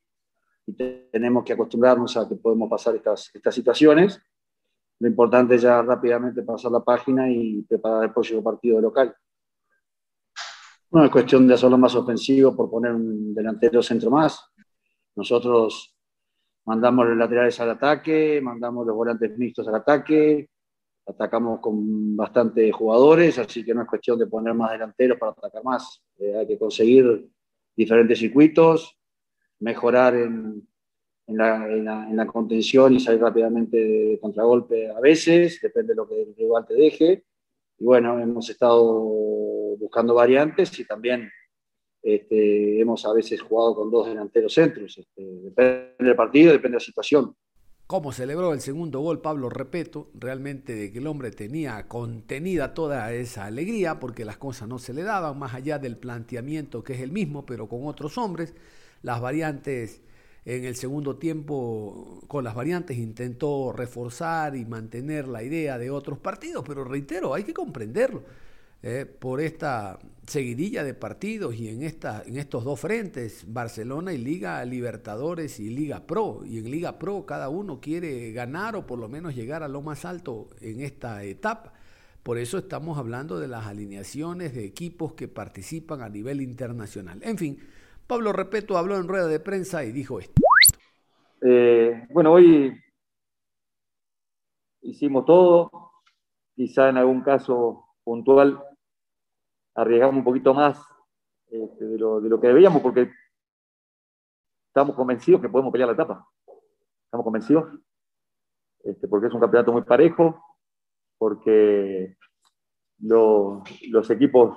y 0.67 0.73
tenemos 1.11 1.45
que 1.45 1.55
acostumbrarnos 1.55 2.17
a 2.17 2.29
que 2.29 2.37
podemos 2.37 2.69
pasar 2.69 2.95
estas, 2.95 3.31
estas 3.35 3.55
situaciones. 3.55 4.21
Lo 5.01 5.09
importante 5.09 5.55
es 5.55 5.63
ya 5.63 5.81
rápidamente 5.83 6.43
pasar 6.43 6.71
la 6.71 6.85
página 6.85 7.29
y 7.31 7.63
preparar 7.63 8.05
el 8.05 8.13
próximo 8.13 8.43
partido 8.43 8.81
local. 8.81 9.17
No 10.93 11.05
es 11.05 11.11
cuestión 11.11 11.47
de 11.47 11.55
hacerlo 11.55 11.79
más 11.79 11.95
ofensivo 11.95 12.55
por 12.57 12.69
poner 12.69 12.93
un 12.93 13.33
delantero 13.33 13.81
centro 13.81 14.11
más. 14.11 14.45
Nosotros 15.15 15.97
mandamos 16.65 17.07
los 17.07 17.17
laterales 17.17 17.61
al 17.61 17.71
ataque, 17.71 18.41
mandamos 18.43 18.87
los 18.87 18.97
volantes 18.97 19.37
mixtos 19.39 19.69
al 19.69 19.77
ataque, 19.77 20.51
atacamos 21.07 21.61
con 21.61 22.17
bastantes 22.17 22.75
jugadores, 22.75 23.39
así 23.39 23.65
que 23.65 23.73
no 23.73 23.83
es 23.83 23.89
cuestión 23.89 24.19
de 24.19 24.27
poner 24.27 24.55
más 24.55 24.73
delanteros 24.73 25.19
para 25.19 25.33
atacar 25.33 25.63
más. 25.63 26.03
Eh, 26.19 26.37
hay 26.37 26.47
que 26.47 26.59
conseguir 26.59 27.29
diferentes 27.77 28.19
circuitos, 28.19 28.99
mejorar 29.61 30.17
en, 30.17 30.67
en, 31.29 31.37
la, 31.37 31.67
en, 32.09 32.17
la, 32.17 32.27
contención 32.27 32.95
y 32.95 33.01
salir 33.01 33.21
rápidamente 33.21 33.77
de 33.77 34.19
contragolpe 34.21 34.91
a 34.91 35.01
veces, 35.01 35.61
depende 35.61 35.93
de 35.93 35.97
lo 35.97 36.09
que 36.09 36.23
el 36.23 36.35
rival 36.37 36.67
te 36.67 36.75
deje. 36.75 37.25
Y 37.79 37.85
bueno, 37.85 38.19
hemos 38.19 38.51
estado 38.51 39.50
buscando 39.79 40.15
variantes 40.15 40.79
y 40.79 40.85
también 40.85 41.31
este, 42.03 42.81
hemos 42.81 43.05
a 43.05 43.13
veces 43.13 43.41
jugado 43.43 43.75
con 43.75 43.91
dos 43.91 44.09
delanteros 44.09 44.55
centros. 44.55 44.97
Este, 44.97 45.23
depende 45.23 45.95
del 45.99 46.17
partido, 46.17 46.53
depende 46.53 46.77
de 46.77 46.81
la 46.81 46.85
situación. 46.85 47.35
Cómo 47.87 48.13
celebró 48.13 48.53
el 48.53 48.61
segundo 48.61 49.01
gol 49.01 49.21
Pablo 49.21 49.51
Repeto, 49.51 50.11
realmente 50.15 50.75
de 50.75 50.93
que 50.93 50.99
el 51.01 51.09
hombre 51.09 51.33
tenía 51.33 51.89
contenida 51.89 52.73
toda 52.73 53.13
esa 53.13 53.47
alegría 53.47 53.99
porque 53.99 54.25
las 54.25 54.37
cosas 54.37 54.69
no 54.69 54.79
se 54.79 54.95
le 54.95 55.03
daban, 55.03 55.37
más 55.39 55.55
allá 55.55 55.81
del 55.81 55.97
planteamiento 55.97 56.85
que 56.85 56.93
es 56.93 57.01
el 57.01 57.11
mismo, 57.11 57.45
pero 57.45 57.69
con 57.69 57.87
otros 57.87 58.17
hombres, 58.17 58.55
las 59.03 59.21
variantes 59.21 60.03
en 60.45 60.65
el 60.65 60.77
segundo 60.77 61.17
tiempo, 61.17 62.23
con 62.29 62.45
las 62.45 62.55
variantes 62.55 62.97
intentó 62.97 63.73
reforzar 63.73 64.55
y 64.55 64.65
mantener 64.65 65.27
la 65.27 65.43
idea 65.43 65.77
de 65.77 65.91
otros 65.91 66.19
partidos, 66.19 66.65
pero 66.67 66.85
reitero, 66.85 67.35
hay 67.35 67.43
que 67.43 67.53
comprenderlo 67.53 68.23
eh, 68.83 69.05
por 69.05 69.43
esta 69.43 69.99
seguidilla 70.27 70.83
de 70.85 70.95
partidos 70.95 71.55
y 71.57 71.69
en, 71.69 71.83
esta, 71.83 72.23
en 72.25 72.39
estos 72.39 72.65
dos 72.65 72.81
frentes, 72.81 73.45
Barcelona 73.47 74.15
y 74.15 74.19
Liga 74.19 74.65
Libertadores 74.65 75.61
y 75.61 75.69
Liga 75.69 76.07
Pro. 76.07 76.43
Y 76.47 76.59
en 76.59 76.71
Liga 76.71 76.99
Pro 76.99 77.27
cada 77.27 77.51
uno 77.51 77.81
quiere 77.81 78.33
ganar 78.33 78.77
o 78.77 78.87
por 78.87 78.99
lo 78.99 79.09
menos 79.09 79.35
llegar 79.35 79.63
a 79.63 79.69
lo 79.69 79.83
más 79.83 80.07
alto 80.07 80.49
en 80.63 80.81
esta 80.81 81.25
etapa. 81.25 81.75
Por 82.23 82.39
eso 82.39 82.57
estamos 82.57 82.97
hablando 82.97 83.39
de 83.39 83.49
las 83.49 83.67
alineaciones 83.67 84.55
de 84.55 84.65
equipos 84.65 85.13
que 85.13 85.29
participan 85.29 86.01
a 86.01 86.09
nivel 86.09 86.41
internacional. 86.41 87.21
En 87.23 87.37
fin, 87.37 87.59
Pablo 88.07 88.33
Repeto 88.33 88.79
habló 88.79 88.97
en 88.97 89.09
rueda 89.09 89.27
de 89.27 89.41
prensa 89.41 89.85
y 89.85 89.93
dijo 89.93 90.21
esto. 90.21 90.41
Eh, 91.43 92.07
bueno, 92.11 92.33
hoy 92.33 92.73
hicimos 94.83 95.25
todo, 95.27 95.71
quizá 96.55 96.89
en 96.89 96.97
algún 96.97 97.23
caso 97.23 97.87
puntual 98.05 98.63
arriesgamos 99.75 100.17
un 100.17 100.25
poquito 100.25 100.55
más 100.55 100.79
este, 101.51 101.85
de, 101.85 101.99
lo, 101.99 102.21
de, 102.21 102.29
lo, 102.29 102.41
que 102.41 102.49
debíamos 102.49 102.81
porque 102.81 103.11
estamos 104.69 104.95
convencidos 104.95 105.41
que 105.41 105.49
podemos 105.49 105.73
pelear 105.73 105.89
la 105.89 105.95
etapa. 105.95 106.29
Estamos 107.05 107.25
convencidos 107.25 107.81
este, 108.85 109.09
porque 109.09 109.27
es 109.27 109.35
un 109.35 109.41
campeonato 109.41 109.73
muy 109.73 109.83
parejo, 109.83 110.43
porque 111.19 112.17
los 112.99 114.11
equipos, 114.11 114.57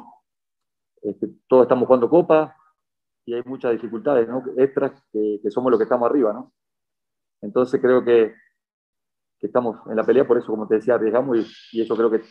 este, 1.01 1.29
todos 1.47 1.63
estamos 1.63 1.87
jugando 1.87 2.09
copa 2.09 2.55
y 3.25 3.33
hay 3.33 3.41
muchas 3.45 3.71
dificultades 3.71 4.29
extras 4.57 5.01
que, 5.11 5.39
somos 5.49 5.71
los 5.71 5.79
que 5.79 5.85
estamos 5.85 6.09
arriba. 6.09 6.31
¿no? 6.31 6.53
Entonces 7.41 7.81
creo 7.81 8.03
que, 8.03 8.35
que, 9.39 9.47
estamos 9.47 9.79
en 9.87 9.95
la 9.95 10.03
pelea, 10.03 10.27
por 10.27 10.37
eso, 10.37 10.47
como 10.47 10.67
te 10.67 10.75
decía, 10.75 10.95
arriesgamos 10.95 11.37
y, 11.37 11.77
y 11.77 11.81
eso 11.81 11.95
creo 11.95 12.11
que, 12.11 12.21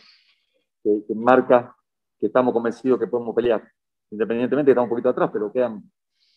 que 0.83 1.15
marca 1.15 1.75
que 2.23 2.27
estamos 2.27 2.53
convencidos 2.53 2.97
que 2.97 3.07
podemos 3.07 3.35
pelear. 3.35 3.69
independientemente 4.09 4.71
está 4.71 4.81
un 4.81 4.87
poquito 4.87 5.09
atrás, 5.09 5.29
pero 5.33 5.51
quedan, 5.51 5.83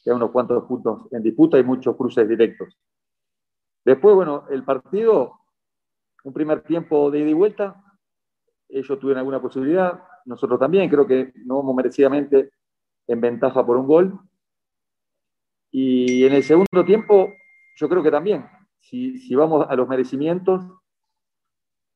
quedan 0.03 0.17
unos 0.17 0.33
cuantos 0.33 0.65
puntos 0.65 1.07
en 1.13 1.23
disputa 1.23 1.61
y 1.61 1.63
muchos 1.63 1.95
cruces 1.95 2.29
directos. 2.29 2.77
Después, 3.85 4.17
bueno, 4.17 4.47
el 4.51 4.65
partido, 4.65 5.39
un 6.25 6.33
primer 6.33 6.63
tiempo 6.63 7.09
de 7.13 7.21
ida 7.21 7.29
y 7.29 7.35
vuelta, 7.35 7.85
ellos 8.69 8.99
tuvieron 8.99 9.19
alguna 9.19 9.41
posibilidad, 9.41 10.03
nosotros 10.25 10.59
también, 10.59 10.91
creo 10.91 11.07
que 11.07 11.33
no 11.45 11.59
vamos 11.59 11.77
merecidamente 11.77 12.51
en 13.07 13.21
ventaja 13.21 13.65
por 13.65 13.77
un 13.77 13.87
gol. 13.87 14.19
Y 15.71 16.25
en 16.25 16.33
el 16.33 16.43
segundo 16.43 16.85
tiempo, 16.85 17.33
yo 17.77 17.89
creo 17.89 18.03
que 18.03 18.11
también, 18.11 18.45
si, 18.81 19.19
si 19.19 19.37
vamos 19.37 19.65
a 19.69 19.77
los 19.77 19.87
merecimientos, 19.87 20.65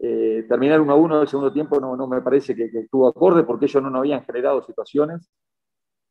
eh, 0.02 0.46
terminar 0.48 0.80
1 0.80 0.90
a 0.90 0.96
1 0.96 1.22
el 1.22 1.28
segundo 1.28 1.52
tiempo 1.52 1.78
no, 1.78 1.94
no 1.94 2.06
me 2.06 2.22
parece 2.22 2.56
que, 2.56 2.70
estuvo 2.72 3.06
acorde 3.06 3.44
porque 3.44 3.66
ellos 3.66 3.82
no, 3.82 3.90
no 3.90 3.98
habían 3.98 4.24
generado 4.24 4.62
situaciones, 4.62 5.30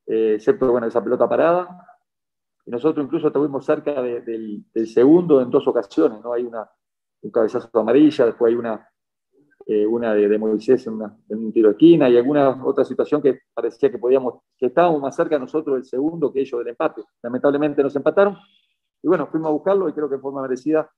eh, 0.05 0.35
excepto 0.35 0.71
bueno, 0.71 0.85
esa 0.85 1.03
pelota 1.03 1.27
parada. 1.27 1.87
Y 2.67 2.71
nosotros 2.71 3.03
incluso 3.03 3.27
estuvimos 3.27 3.65
cerca 3.65 3.99
del, 3.99 4.63
segundo 4.85 5.41
en 5.41 5.49
dos 5.49 5.67
ocasiones. 5.67 6.21
¿no? 6.21 6.33
Hay 6.33 6.43
una, 6.43 6.69
un 7.23 7.31
cabezazo 7.31 7.79
amarilla, 7.79 8.27
después 8.27 8.51
hay 8.51 8.59
una, 8.59 8.87
eh, 9.65 9.87
una 9.87 10.13
de, 10.13 10.37
Moisés 10.37 10.85
en, 10.85 11.01
un 11.29 11.51
tiro 11.51 11.69
de 11.69 11.73
esquina 11.73 12.07
y 12.09 12.17
alguna 12.17 12.63
otra 12.63 12.85
situación 12.85 13.23
que 13.23 13.39
parecía 13.55 13.89
que 13.89 13.97
podíamos, 13.97 14.43
que 14.55 14.67
estábamos 14.67 15.01
más 15.01 15.15
cerca 15.15 15.39
nosotros 15.39 15.77
del 15.77 15.85
segundo 15.85 16.31
que 16.31 16.41
ellos 16.41 16.59
del 16.59 16.69
empate. 16.69 17.01
Lamentablemente 17.23 17.81
nos 17.81 17.95
empataron. 17.95 18.37
Y 19.01 19.07
bueno, 19.07 19.25
fuimos 19.25 19.49
a 19.49 19.53
buscarlo 19.53 19.89
y 19.89 19.93
creo 19.93 20.07
que 20.07 20.15
en 20.15 20.21
forma 20.21 20.43
merecida, 20.43 20.91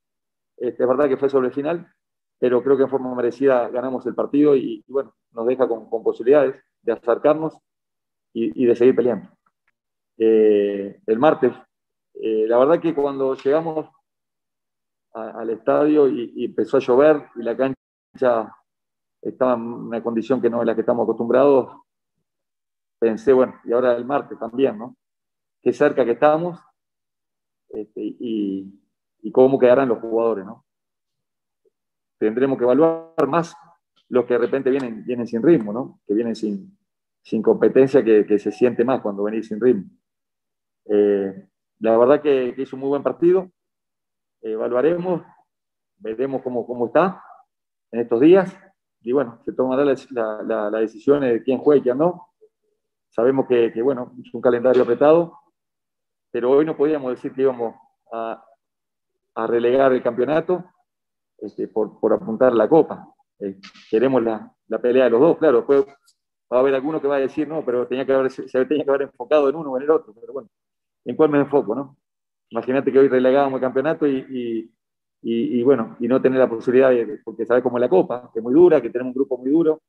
este, 0.58 0.84
es 0.84 0.90
verdad 0.90 1.08
que 1.08 1.16
fue 1.16 1.30
sobre 1.30 1.48
el 1.48 1.54
final, 1.54 1.88
pero 2.42 2.64
creo 2.64 2.76
que 2.76 2.84
en 2.84 2.90
forma 2.90 3.14
merecida 3.14 3.70
ganamos 3.70 4.04
el 4.08 4.16
partido 4.16 4.56
y, 4.56 4.84
bueno, 4.88 5.14
nos 5.32 5.46
deja 5.46 5.68
con, 5.68 5.88
posibilidades 6.04 6.56
de 6.82 6.92
acercarnos 6.92 7.56
y, 8.34 8.66
de 8.66 8.76
seguir 8.76 8.96
peleando. 8.96 9.30
Eh, 10.18 11.00
el 11.06 11.20
martes, 11.20 11.54
eh, 12.16 12.48
la 12.48 12.58
verdad 12.58 12.82
que 12.82 12.96
cuando 12.96 13.36
llegamos 13.36 13.92
al 15.14 15.52
estadio 15.52 16.08
y, 16.08 16.46
empezó 16.46 16.78
a 16.78 16.80
llover 16.80 17.28
y 17.36 17.44
la 17.44 17.56
cancha 17.56 18.52
estaba 19.22 19.54
en 19.54 19.62
una 19.62 20.02
condición 20.02 20.42
que 20.42 20.50
no 20.50 20.62
es 20.62 20.66
la 20.66 20.74
que 20.74 20.82
estamos 20.82 21.04
acostumbrados, 21.04 21.80
pensé, 22.98 23.34
bueno, 23.34 23.54
y 23.66 23.72
ahora 23.72 23.96
el 23.96 24.06
martes 24.06 24.40
también, 24.40 24.80
¿no? 24.80 24.96
Qué 25.62 25.74
cerca 25.74 26.04
que 26.04 26.14
estamos 26.14 26.60
este, 27.70 28.02
y, 28.02 28.82
y 29.22 29.32
cómo 29.32 29.60
quedarán 29.60 29.90
los 29.90 30.00
jugadores, 30.00 30.44
¿no? 30.44 30.66
Tendremos 32.26 32.58
que 32.58 32.66
evaluar 32.66 33.28
más 33.28 33.56
los 34.10 34.26
que 34.26 34.36
de 34.36 34.40
repente 34.40 34.70
vienen, 34.70 35.04
vienen 35.04 35.26
sin 35.26 35.42
ritmo, 35.42 35.74
¿no? 35.74 36.02
que 36.06 36.14
vienen 36.14 36.36
sin, 36.36 36.78
sin 37.24 37.42
competencia, 37.42 38.04
que, 38.04 38.38
se 38.38 38.52
siente 38.52 38.86
más 38.86 39.02
cuando 39.02 39.24
venís 39.24 39.48
sin 39.48 39.60
ritmo. 39.60 39.90
Eh, 40.86 41.48
la 41.80 41.98
verdad 41.98 42.22
que, 42.22 42.54
hizo 42.56 42.76
un 42.76 42.82
muy 42.82 42.90
buen 42.90 43.02
partido. 43.02 43.50
evaluaremos, 44.42 45.24
veremos 45.98 46.44
cómo, 46.44 46.68
cómo 46.68 46.88
está 46.88 47.24
en 47.92 48.02
estos 48.02 48.20
días. 48.20 48.56
Y 49.02 49.14
bueno, 49.14 49.40
se 49.44 49.54
tomará 49.54 49.84
la, 49.84 49.96
la, 50.44 50.70
la 50.70 50.80
decisión 50.80 51.22
de 51.22 51.42
quién 51.42 51.58
juega 51.58 51.80
y 51.80 51.84
quién 51.84 51.98
no. 51.98 52.28
Sabemos 53.10 53.48
que, 53.48 53.74
que, 53.74 53.82
bueno, 53.82 54.14
es 54.24 54.32
un 54.32 54.42
calendario 54.42 54.84
apretado, 54.84 55.40
pero 56.30 56.52
hoy 56.52 56.66
no 56.66 56.78
podíamos 56.78 57.12
decir 57.12 57.34
que 57.34 57.42
íbamos 57.42 57.74
a 58.12 59.48
relegar 59.48 59.92
el 59.94 60.04
campeonato 60.04 60.66
este, 61.42 61.68
por, 61.68 62.00
por, 62.00 62.14
apuntar 62.14 62.54
la 62.54 62.70
copa. 62.70 63.14
Eh, 63.40 63.60
queremos 63.90 64.24
la, 64.24 64.54
la, 64.68 64.80
pelea 64.80 65.06
de 65.06 65.10
los 65.10 65.20
dos, 65.20 65.38
claro. 65.38 65.58
Después 65.58 65.86
va 66.52 66.58
a 66.58 66.60
haber 66.60 66.76
alguno 66.76 67.02
que 67.02 67.08
va 67.08 67.16
a 67.18 67.20
decir, 67.20 67.48
no, 67.48 67.66
pero 67.66 67.88
tenía 67.88 68.06
que 68.06 68.14
haber, 68.14 68.32
se 68.32 68.66
tenía 68.66 68.84
que 68.84 68.90
haber 68.90 69.04
enfocado 69.04 69.50
en 69.50 69.56
uno 69.56 69.72
o 69.72 69.78
en 69.78 69.84
el 69.84 69.90
otro. 69.90 70.14
Pero 70.20 70.34
bueno, 70.34 70.50
¿en 71.06 71.16
cuál 71.16 71.30
me 71.30 71.40
enfoco, 71.40 71.76
no? 71.76 71.98
Imagínate 72.50 72.92
que 72.92 73.00
hoy 73.00 73.08
relegábamos 73.08 73.58
el 73.58 73.62
campeonato 73.62 74.06
y, 74.06 74.26
y, 74.30 75.60
y, 75.60 75.64
bueno, 75.64 75.96
y 76.00 76.08
no 76.08 76.22
tener 76.22 76.40
la 76.40 76.50
posibilidad 76.50 76.90
de, 76.90 77.20
porque 77.24 77.46
sabes 77.46 77.64
cómo 77.64 77.78
es 77.78 77.82
la 77.82 77.90
copa, 77.90 78.30
que 78.34 78.40
es 78.40 78.44
muy 78.44 78.54
dura, 78.54 78.82
que 78.82 78.90
tenemos 78.90 79.12
un 79.12 79.16
grupo 79.16 79.38
muy 79.38 79.50
duro. 79.50 79.82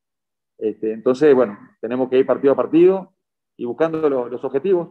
Este, 0.59 0.93
entonces, 0.93 1.35
bueno, 1.35 1.59
tenemos 1.81 2.09
que 2.09 2.19
ir 2.19 2.27
partido 2.27 2.53
a 2.53 2.57
partido 2.57 3.13
y 3.57 3.65
buscando 3.65 4.09
los, 4.09 4.31
los 4.31 4.45
objetivos. 4.45 4.91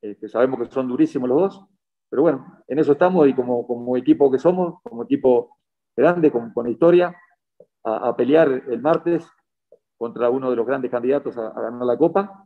Este, 0.00 0.28
sabemos 0.28 0.60
que 0.60 0.72
son 0.72 0.88
durísimos 0.88 1.28
los 1.28 1.40
dos, 1.40 1.66
pero 2.08 2.22
bueno, 2.22 2.62
en 2.68 2.78
eso 2.78 2.92
estamos 2.92 3.26
y 3.28 3.34
como, 3.34 3.66
como 3.66 3.96
equipo 3.96 4.30
que 4.30 4.38
somos, 4.38 4.80
como 4.82 5.02
equipo 5.02 5.57
grande, 5.98 6.30
con, 6.30 6.52
con 6.52 6.68
historia, 6.68 7.14
a, 7.84 8.14
pelear 8.16 8.48
el 8.68 8.80
martes 8.80 9.26
contra 9.96 10.30
uno 10.30 10.50
de 10.50 10.56
los 10.56 10.66
grandes 10.66 10.90
candidatos 10.90 11.36
a, 11.36 11.50
ganar 11.52 11.84
la 11.84 11.96
Copa. 11.96 12.44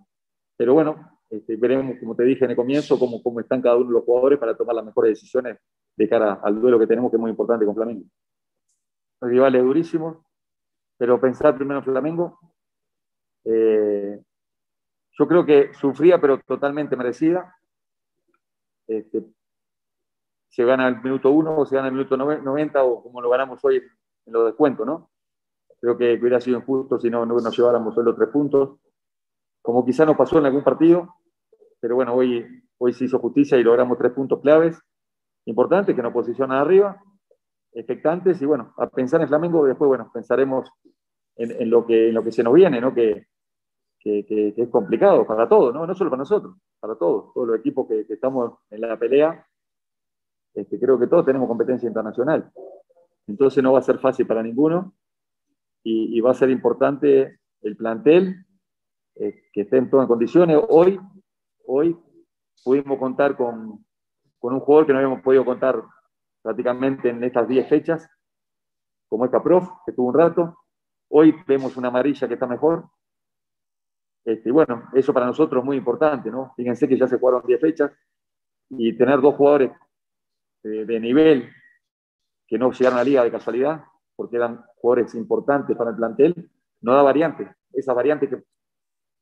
Pero 0.57 0.75
bueno, 0.75 1.21
este, 1.31 1.57
veremos, 1.57 1.97
como 2.01 2.15
te 2.15 2.25
dije 2.25 2.45
en 2.45 2.53
el 2.53 2.57
comienzo, 2.57 2.99
cómo, 2.99 3.23
cómo 3.23 3.41
están 3.41 3.62
cada 3.62 3.77
uno 3.77 3.87
de 3.88 3.93
los 3.93 4.05
jugadores 4.05 4.38
para 4.38 4.57
tomar 4.57 4.77
las 4.77 4.85
mejores 4.85 5.11
decisiones 5.11 5.59
de 5.97 6.09
cara 6.09 6.41
al 6.43 6.61
duelo 6.61 6.79
que 6.79 6.87
tenemos, 6.87 7.11
que 7.11 7.17
es 7.17 7.21
muy 7.21 7.31
importante 7.31 7.67
con 7.67 7.75
Flamengo. 7.75 8.05
El 9.21 9.31
rival 9.31 9.55
es 9.55 9.62
durísimo, 9.62 10.25
pero 10.97 11.21
pensar 11.21 11.55
primero 11.57 11.79
en 11.79 11.85
Flamengo, 11.85 12.38
eh, 13.45 14.21
yo 15.19 15.29
creo 15.29 15.45
que 15.45 15.75
sufría, 15.75 16.21
pero 16.21 16.38
totalmente 16.41 16.97
merecida. 16.97 17.55
Este, 18.87 19.23
se 20.53 20.65
gana 20.65 20.87
el 20.87 21.03
minuto 21.03 21.31
1 21.31 21.59
o 21.59 21.67
se 21.67 21.77
gana 21.77 21.88
el 21.88 21.95
minuto 21.95 22.15
90 22.17 22.85
o 22.85 23.03
como 23.03 23.23
lo 23.23 23.31
ganamos 23.31 23.65
hoy 23.65 23.77
en 23.77 24.33
los 24.33 24.45
descuentos, 24.45 24.87
¿no? 24.87 25.11
Creo 25.81 25.97
que 25.97 26.19
hubiera 26.21 26.41
sido 26.41 26.59
injusto 26.59 27.01
si 27.01 27.09
no, 27.09 27.25
nos 27.25 27.57
lleváramos 27.57 27.95
solo 27.95 28.15
tres 28.15 28.29
puntos, 28.29 28.79
como 29.62 29.85
quizá 29.85 30.05
nos 30.05 30.17
pasó 30.17 30.38
en 30.38 30.47
algún 30.47 30.62
partido, 30.62 31.17
pero 31.81 31.95
bueno, 31.95 32.15
hoy, 32.15 32.47
hoy 32.77 32.93
se 32.93 33.07
hizo 33.07 33.19
justicia 33.19 33.57
y 33.57 33.65
logramos 33.65 33.97
tres 33.97 34.12
puntos 34.12 34.41
claves 34.41 34.79
importantes 35.47 35.97
que 35.97 36.03
nos 36.03 36.12
posicionan 36.12 36.59
arriba, 36.59 37.03
expectantes 37.73 38.41
y 38.43 38.45
bueno, 38.45 38.75
a 38.77 38.87
pensar 38.88 39.23
en 39.23 39.29
Flamengo, 39.29 39.65
después 39.65 39.88
bueno, 39.88 40.11
pensaremos 40.12 40.71
en, 41.35 41.71
lo, 41.71 41.87
que, 41.87 42.09
en 42.09 42.15
lo 42.15 42.23
que 42.23 42.31
se 42.31 42.43
nos 42.43 42.53
viene, 42.53 42.79
¿no? 42.79 42.95
Que, 42.95 43.27
que, 43.99 44.55
es 44.55 44.69
complicado 44.69 45.27
para 45.27 45.49
todos, 45.49 45.73
¿no? 45.73 45.87
no 45.87 45.95
solo 45.95 46.11
para 46.11 46.21
nosotros, 46.21 46.57
para 46.79 46.95
todos, 46.97 47.33
todos 47.33 47.49
los 47.49 47.59
equipos 47.59 47.88
que, 47.88 48.05
estamos 48.12 48.53
en 48.71 48.83
la 48.83 48.99
pelea 48.99 49.47
este, 50.55 50.79
creo 50.79 50.99
que 50.99 51.07
todos 51.07 51.25
tenemos 51.25 51.49
competencia 51.49 51.87
internacional. 51.87 52.51
Entonces 53.27 53.62
no 53.62 53.73
va 53.73 53.79
a 53.79 53.83
ser 53.83 53.99
fácil 53.99 54.27
para 54.27 54.43
ninguno 54.43 54.95
y, 55.85 56.21
va 56.21 56.31
a 56.31 56.35
ser 56.35 56.51
importante 56.51 57.41
el 57.62 57.77
plantel 57.77 58.47
eh, 59.17 59.45
que 59.53 59.62
esté 59.62 59.79
en 59.79 59.91
todas 59.91 60.07
condiciones. 60.07 60.61
Hoy, 60.69 61.01
hoy 61.67 61.97
pudimos 62.65 62.99
contar 62.99 63.37
con, 63.37 63.85
con, 64.38 64.55
un 64.55 64.61
jugador 64.61 64.87
que 64.87 64.93
no 64.93 64.99
habíamos 64.99 65.23
podido 65.23 65.45
contar 65.45 65.83
prácticamente 66.43 67.09
en 67.09 67.23
estas 67.25 67.49
10 67.49 67.69
fechas, 67.69 68.09
como 69.09 69.25
es 69.25 69.31
Caprof, 69.31 69.69
que 69.87 69.93
tuvo 69.93 70.09
un 70.09 70.15
rato. 70.15 70.59
Hoy 71.09 71.35
vemos 71.47 71.77
una 71.77 71.88
amarilla 71.88 72.29
que 72.29 72.35
está 72.35 72.47
mejor. 72.47 72.88
Este, 74.25 74.51
bueno, 74.53 74.88
eso 74.95 75.12
para 75.12 75.27
nosotros 75.27 75.61
es 75.61 75.65
muy 75.65 75.77
importante, 75.77 76.31
¿no? 76.31 76.53
Fíjense 76.57 76.87
que 76.87 76.97
ya 76.97 77.09
se 77.09 77.19
jugaron 77.19 77.43
10 77.45 77.61
fechas 77.61 77.93
y 78.71 78.97
tener 78.97 79.21
dos 79.21 79.35
jugadores 79.35 79.73
de, 80.62 81.01
nivel 81.01 81.51
que 82.46 82.59
no 82.59 82.70
llegaron 82.70 82.98
a 82.98 83.03
la 83.03 83.05
liga 83.05 83.25
de 83.25 83.31
casualidad, 83.31 83.83
porque 84.14 84.37
eran 84.37 84.64
jugadores 84.77 85.14
importantes 85.14 85.77
para 85.77 85.90
el 85.90 85.96
plantel, 85.96 86.51
no 86.81 86.94
da 86.94 87.03
variantes. 87.03 87.48
Esas 87.72 87.94
variantes 87.94 88.29
que, 88.29 88.37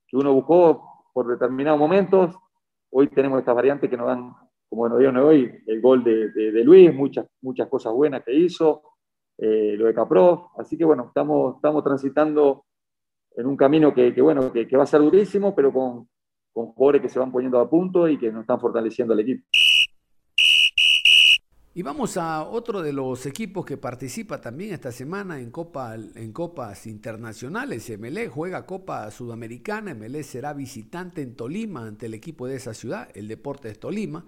que 0.09 0.17
uno 0.17 0.33
buscó 0.35 1.07
por 1.13 1.27
determinados 1.27 1.79
momentos, 1.79 2.37
hoy 2.91 3.09
tenemos 3.09 3.39
estas 3.39 3.55
variantes 3.55 3.89
que 3.89 3.97
nos 3.97 4.07
dan, 4.07 4.33
como 4.69 4.89
nos 4.89 4.99
dieron 4.99 5.17
hoy, 5.19 5.63
el 5.67 5.81
gol 5.81 6.03
de, 6.05 6.31
de, 6.31 6.65
Luis, 6.65 6.95
muchas, 6.95 7.27
muchas 7.43 7.69
cosas 7.69 7.93
buenas 7.93 8.25
que 8.25 8.35
hizo, 8.35 8.83
eh, 9.39 9.75
lo 9.77 9.87
de 9.87 9.95
Capro. 9.95 10.51
Así 10.59 10.77
que 10.77 10.85
bueno, 10.85 11.07
estamos, 11.09 11.57
estamos 11.57 11.85
transitando 11.85 12.65
en 13.37 13.47
un 13.47 13.57
camino 13.57 13.95
que, 13.95 14.13
que 14.13 14.21
bueno, 14.21 14.53
que, 14.53 14.67
que, 14.67 14.77
va 14.77 14.83
a 14.83 14.87
ser 14.87 15.01
durísimo, 15.01 15.55
pero 15.55 15.73
con, 15.73 16.09
con 16.53 16.67
jugadores 16.73 17.03
que 17.03 17.09
se 17.09 17.19
van 17.19 17.33
poniendo 17.33 17.59
a 17.59 17.71
punto 17.71 18.09
y 18.09 18.19
que 18.19 18.31
nos 18.31 18.43
están 18.43 18.61
fortaleciendo 18.61 19.15
al 19.15 19.21
equipo. 19.21 19.47
Y 21.73 21.83
vamos 21.83 22.17
a 22.17 22.43
otro 22.43 22.83
de 22.83 22.93
los 22.93 23.27
equipos 23.27 23.65
que 23.65 23.77
participa 23.77 24.41
también 24.41 24.73
esta 24.73 24.91
semana 24.91 25.39
en, 25.41 25.53
Copa, 25.53 25.95
en 25.95 26.33
Copas 26.33 26.89
Internacionales. 26.89 27.97
MLE 27.97 28.27
juega 28.27 28.67
Copa 28.67 29.09
Sudamericana. 29.13 29.95
MLE 29.95 30.25
será 30.25 30.53
visitante 30.53 31.23
en 31.23 31.37
Tolima 31.37 31.87
ante 31.87 32.07
el 32.07 32.15
equipo 32.15 32.49
de 32.49 32.57
esa 32.57 32.75
ciudad, 32.75 33.09
el 33.15 33.29
Deportes 33.29 33.79
Tolima, 33.79 34.25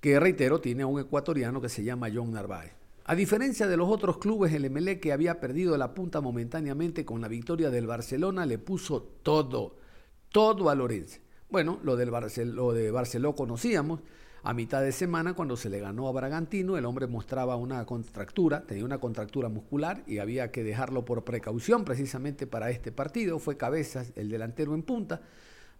que 0.00 0.18
reitero 0.18 0.60
tiene 0.60 0.82
a 0.82 0.88
un 0.88 0.98
ecuatoriano 0.98 1.60
que 1.60 1.68
se 1.68 1.84
llama 1.84 2.08
John 2.12 2.32
Narváez. 2.32 2.72
A 3.04 3.14
diferencia 3.14 3.68
de 3.68 3.76
los 3.76 3.88
otros 3.88 4.18
clubes, 4.18 4.52
el 4.52 4.68
MLE 4.68 4.98
que 4.98 5.12
había 5.12 5.38
perdido 5.38 5.76
la 5.78 5.94
punta 5.94 6.20
momentáneamente 6.20 7.04
con 7.04 7.20
la 7.20 7.28
victoria 7.28 7.70
del 7.70 7.86
Barcelona 7.86 8.46
le 8.46 8.58
puso 8.58 9.00
todo, 9.22 9.76
todo 10.28 10.70
a 10.70 10.74
Lorenzo. 10.74 11.20
Bueno, 11.48 11.78
lo, 11.84 11.94
del 11.94 12.10
lo 12.52 12.72
de 12.72 12.90
Barcelona 12.90 13.36
conocíamos. 13.36 14.00
A 14.46 14.52
mitad 14.52 14.82
de 14.82 14.92
semana, 14.92 15.32
cuando 15.32 15.56
se 15.56 15.70
le 15.70 15.80
ganó 15.80 16.06
a 16.06 16.12
Bragantino, 16.12 16.76
el 16.76 16.84
hombre 16.84 17.06
mostraba 17.06 17.56
una 17.56 17.86
contractura, 17.86 18.62
tenía 18.66 18.84
una 18.84 18.98
contractura 18.98 19.48
muscular 19.48 20.02
y 20.06 20.18
había 20.18 20.52
que 20.52 20.62
dejarlo 20.62 21.02
por 21.06 21.24
precaución 21.24 21.82
precisamente 21.82 22.46
para 22.46 22.68
este 22.68 22.92
partido. 22.92 23.38
Fue 23.38 23.56
Cabezas, 23.56 24.12
el 24.16 24.28
delantero 24.28 24.74
en 24.74 24.82
punta. 24.82 25.22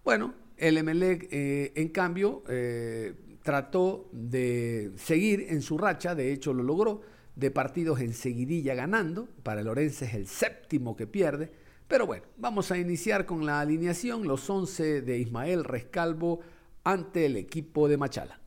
Bueno, 0.02 0.32
El 0.56 0.78
Emelec, 0.78 1.28
eh, 1.30 1.72
en 1.74 1.88
cambio, 1.90 2.42
eh, 2.48 3.12
trató 3.42 4.08
de 4.12 4.92
seguir 4.96 5.44
en 5.50 5.60
su 5.60 5.76
racha, 5.76 6.14
de 6.14 6.32
hecho 6.32 6.54
lo 6.54 6.62
logró, 6.62 7.02
de 7.36 7.50
partidos 7.50 8.00
en 8.00 8.14
seguidilla 8.14 8.74
ganando. 8.74 9.28
Para 9.42 9.60
el 9.60 9.68
es 9.76 10.00
el 10.14 10.26
séptimo 10.26 10.96
que 10.96 11.06
pierde. 11.06 11.52
Pero 11.86 12.06
bueno, 12.06 12.24
vamos 12.38 12.70
a 12.70 12.78
iniciar 12.78 13.26
con 13.26 13.44
la 13.44 13.60
alineación, 13.60 14.26
los 14.26 14.48
11 14.48 15.02
de 15.02 15.18
Ismael 15.18 15.64
Rescalvo 15.64 16.40
ante 16.82 17.26
el 17.26 17.36
equipo 17.36 17.88
de 17.88 17.98
Machala. 17.98 18.40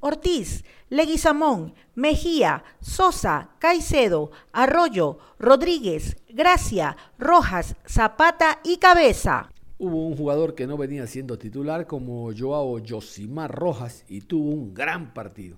Ortiz, 0.00 0.64
Leguizamón, 0.88 1.74
Mejía, 1.94 2.64
Sosa, 2.80 3.50
Caicedo, 3.58 4.30
Arroyo, 4.52 5.18
Rodríguez, 5.38 6.16
Gracia, 6.28 6.96
Rojas, 7.18 7.76
Zapata 7.86 8.60
y 8.64 8.78
Cabeza. 8.78 9.50
Hubo 9.78 10.06
un 10.06 10.16
jugador 10.16 10.54
que 10.54 10.66
no 10.66 10.76
venía 10.76 11.06
siendo 11.06 11.38
titular 11.38 11.86
como 11.86 12.30
Joao 12.36 12.78
Yosimar 12.80 13.54
Rojas 13.54 14.04
y 14.08 14.22
tuvo 14.22 14.50
un 14.50 14.74
gran 14.74 15.14
partido. 15.14 15.56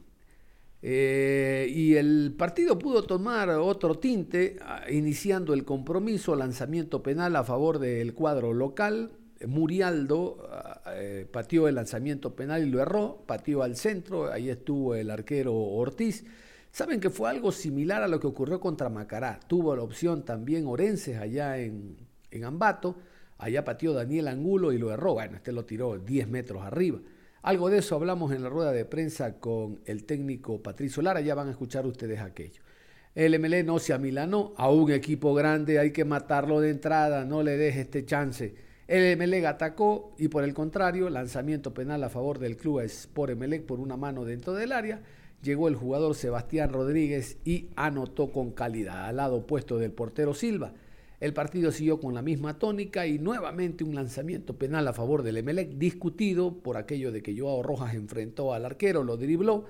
Eh, 0.85 1.68
y 1.72 1.94
el 1.94 2.35
partido 2.37 2.76
pudo 2.76 3.05
tomar 3.05 3.48
otro 3.50 3.94
tinte, 3.98 4.57
ah, 4.62 4.83
iniciando 4.90 5.55
el 5.55 5.64
compromiso, 5.64 6.35
lanzamiento 6.35 7.02
penal 7.02 7.37
a 7.37 7.44
favor 7.44 7.78
del 7.78 8.14
cuadro 8.14 8.52
local. 8.52 9.12
Murialdo 9.46 10.48
ah, 10.50 10.83
eh, 10.94 11.26
pateó 11.31 11.68
el 11.68 11.74
lanzamiento 11.74 12.35
penal 12.35 12.66
y 12.66 12.70
lo 12.70 12.81
erró, 12.81 13.24
pateó 13.26 13.62
al 13.62 13.76
centro, 13.76 14.31
ahí 14.31 14.50
estuvo 14.50 14.94
el 14.94 15.11
arquero 15.11 15.55
Ortiz. 15.55 16.24
Saben 16.70 17.00
que 17.00 17.11
fue 17.11 17.28
algo 17.28 17.52
similar 17.52 18.02
a 18.02 18.09
lo 18.09 18.18
que 18.18 18.26
ocurrió 18.26 18.59
contra 18.61 18.88
Macará. 18.88 19.40
Tuvo 19.46 19.76
la 19.76 19.83
opción 19.83 20.24
también 20.24 20.66
Orenses 20.66 21.18
allá 21.18 21.59
en, 21.59 21.96
en 22.31 22.44
Ambato 22.44 22.96
Allá 23.42 23.64
pateó 23.64 23.92
Daniel 23.92 24.28
Angulo 24.28 24.72
y 24.72 24.78
lo 24.78 24.92
erró. 24.92 25.14
Bueno, 25.14 25.35
este 25.35 25.50
lo 25.50 25.64
tiró 25.64 25.98
10 25.98 26.28
metros 26.28 26.62
arriba. 26.62 27.00
Algo 27.42 27.70
de 27.70 27.78
eso 27.78 27.96
hablamos 27.96 28.33
en 28.33 28.44
la 28.44 28.48
rueda 28.48 28.70
de 28.70 28.85
prensa 28.85 29.40
con 29.40 29.81
el 29.85 30.05
técnico 30.05 30.62
Patricio 30.62 31.02
Lara. 31.02 31.20
Ya 31.20 31.35
van 31.35 31.48
a 31.48 31.50
escuchar 31.50 31.85
ustedes 31.85 32.20
aquello. 32.20 32.62
El 33.16 33.37
MLE 33.40 33.64
no 33.64 33.81
se 33.81 33.94
amilanó. 33.94 34.55
A 34.57 34.70
un 34.70 34.92
equipo 34.92 35.35
grande 35.35 35.81
hay 35.81 35.90
que 35.90 36.05
matarlo 36.05 36.61
de 36.61 36.70
entrada. 36.70 37.24
No 37.24 37.42
le 37.42 37.57
deje 37.57 37.81
este 37.81 38.07
chance. 38.07 38.55
El 38.88 39.16
MLE 39.16 39.47
atacó 39.47 40.12
y 40.18 40.29
por 40.29 40.42
el 40.42 40.55
contrario, 40.55 41.09
lanzamiento 41.09 41.73
penal 41.73 42.03
a 42.03 42.09
favor 42.09 42.38
del 42.38 42.57
club 42.57 42.81
Sport 42.81 43.33
Emelec 43.33 43.64
por 43.64 43.79
una 43.79 43.97
mano 43.97 44.25
dentro 44.25 44.55
del 44.55 44.73
área. 44.73 45.01
Llegó 45.42 45.68
el 45.68 45.77
jugador 45.77 46.14
Sebastián 46.14 46.73
Rodríguez 46.73 47.38
y 47.45 47.68
anotó 47.77 48.33
con 48.33 48.51
calidad 48.51 49.07
al 49.07 49.16
lado 49.16 49.37
opuesto 49.37 49.79
del 49.79 49.92
portero 49.92 50.35
Silva. 50.35 50.73
El 51.21 51.33
partido 51.33 51.71
siguió 51.71 52.01
con 52.01 52.14
la 52.14 52.23
misma 52.23 52.59
tónica 52.59 53.07
y 53.07 53.21
nuevamente 53.21 53.85
un 53.85 53.95
lanzamiento 53.95 54.59
penal 54.59 54.88
a 54.88 54.92
favor 54.92 55.23
del 55.23 55.37
Emelec, 55.37 55.71
discutido 55.75 56.53
por 56.53 56.77
aquello 56.77 57.12
de 57.12 57.23
que 57.23 57.38
Joao 57.38 57.62
Rojas 57.62 57.95
enfrentó 57.95 58.53
al 58.53 58.64
arquero, 58.64 59.05
lo 59.05 59.16
dribló. 59.16 59.66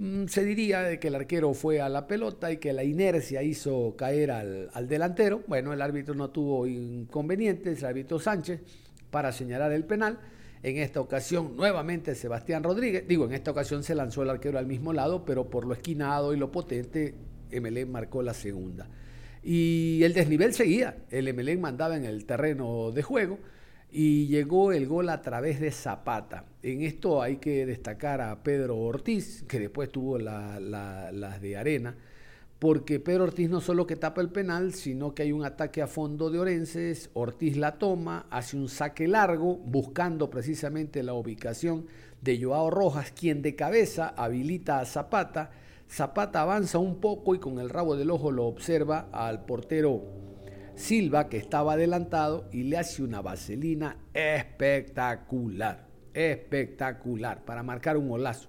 Mm, 0.00 0.28
se 0.28 0.44
diría 0.46 0.80
de 0.80 0.98
que 0.98 1.08
el 1.08 1.14
arquero 1.14 1.52
fue 1.52 1.82
a 1.82 1.90
la 1.90 2.06
pelota 2.06 2.50
y 2.50 2.56
que 2.56 2.72
la 2.72 2.84
inercia 2.84 3.42
hizo 3.42 3.94
caer 3.98 4.30
al, 4.30 4.70
al 4.72 4.88
delantero. 4.88 5.42
Bueno, 5.46 5.74
el 5.74 5.82
árbitro 5.82 6.14
no 6.14 6.30
tuvo 6.30 6.66
inconvenientes, 6.66 7.80
el 7.80 7.84
árbitro 7.84 8.18
Sánchez, 8.18 8.62
para 9.10 9.30
señalar 9.30 9.72
el 9.72 9.84
penal. 9.84 10.18
En 10.62 10.78
esta 10.78 11.02
ocasión, 11.02 11.54
nuevamente 11.54 12.14
Sebastián 12.14 12.62
Rodríguez. 12.62 13.06
Digo, 13.06 13.26
en 13.26 13.34
esta 13.34 13.50
ocasión 13.50 13.82
se 13.82 13.94
lanzó 13.94 14.22
el 14.22 14.30
arquero 14.30 14.58
al 14.58 14.66
mismo 14.66 14.94
lado, 14.94 15.26
pero 15.26 15.50
por 15.50 15.66
lo 15.66 15.74
esquinado 15.74 16.32
y 16.32 16.38
lo 16.38 16.50
potente, 16.50 17.14
Emelec 17.50 17.86
marcó 17.86 18.22
la 18.22 18.32
segunda. 18.32 18.88
Y 19.42 20.00
el 20.02 20.14
desnivel 20.14 20.54
seguía. 20.54 20.96
El 21.10 21.28
Emelec 21.28 21.58
mandaba 21.58 21.96
en 21.98 22.06
el 22.06 22.24
terreno 22.24 22.90
de 22.90 23.02
juego 23.02 23.38
y 23.92 24.26
llegó 24.26 24.72
el 24.72 24.86
gol 24.86 25.08
a 25.08 25.22
través 25.22 25.60
de 25.60 25.70
Zapata. 25.70 26.44
En 26.62 26.82
esto 26.82 27.22
hay 27.22 27.36
que 27.36 27.66
destacar 27.66 28.20
a 28.20 28.42
Pedro 28.42 28.76
Ortiz, 28.78 29.44
que 29.48 29.58
después 29.58 29.90
tuvo 29.90 30.18
las 30.18 31.40
de 31.40 31.56
arena, 31.56 31.96
porque 32.58 33.00
Pedro 33.00 33.24
Ortiz 33.24 33.48
no 33.48 33.60
solo 33.60 33.86
que 33.86 33.96
tapa 33.96 34.20
el 34.20 34.28
penal, 34.28 34.74
sino 34.74 35.14
que 35.14 35.22
hay 35.22 35.32
un 35.32 35.44
ataque 35.44 35.82
a 35.82 35.86
fondo 35.86 36.30
de 36.30 36.38
Orenses, 36.38 37.10
Ortiz 37.14 37.56
la 37.56 37.78
toma, 37.78 38.26
hace 38.30 38.56
un 38.56 38.68
saque 38.68 39.08
largo, 39.08 39.56
buscando 39.56 40.30
precisamente 40.30 41.02
la 41.02 41.14
ubicación 41.14 41.86
de 42.20 42.42
Joao 42.42 42.70
Rojas, 42.70 43.12
quien 43.12 43.40
de 43.40 43.56
cabeza 43.56 44.08
habilita 44.08 44.80
a 44.80 44.84
Zapata 44.84 45.50
Zapata 45.90 46.42
avanza 46.42 46.78
un 46.78 47.00
poco 47.00 47.34
y 47.34 47.40
con 47.40 47.58
el 47.58 47.68
rabo 47.68 47.96
del 47.96 48.12
ojo 48.12 48.30
lo 48.30 48.46
observa 48.46 49.08
al 49.10 49.44
portero 49.44 50.00
Silva 50.74 51.28
que 51.28 51.36
estaba 51.36 51.74
adelantado 51.74 52.48
y 52.52 52.64
le 52.64 52.78
hace 52.78 53.02
una 53.02 53.20
vaselina 53.20 53.96
espectacular, 54.14 55.86
espectacular 56.14 57.44
para 57.44 57.62
marcar 57.62 57.96
un 57.96 58.08
golazo. 58.08 58.48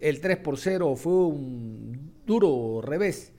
El 0.00 0.20
3 0.20 0.38
por 0.38 0.58
0 0.58 0.96
fue 0.96 1.26
un 1.26 2.12
duro 2.26 2.80
revés 2.82 3.32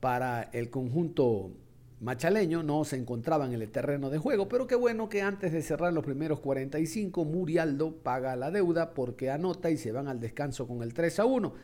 para 0.00 0.42
el 0.52 0.70
conjunto 0.70 1.52
machaleño, 2.00 2.62
no 2.62 2.84
se 2.84 2.96
encontraba 2.96 3.46
en 3.46 3.54
el 3.54 3.70
terreno 3.70 4.10
de 4.10 4.18
juego, 4.18 4.48
pero 4.48 4.66
qué 4.66 4.74
bueno 4.74 5.08
que 5.08 5.22
antes 5.22 5.52
de 5.52 5.62
cerrar 5.62 5.92
los 5.92 6.04
primeros 6.04 6.40
45, 6.40 7.24
Murialdo 7.24 7.96
paga 8.02 8.36
la 8.36 8.50
deuda 8.50 8.94
porque 8.94 9.30
anota 9.30 9.70
y 9.70 9.76
se 9.76 9.92
van 9.92 10.08
al 10.08 10.20
descanso 10.20 10.66
con 10.66 10.82
el 10.82 10.92
3 10.92 11.20
a 11.20 11.24
1. 11.24 11.54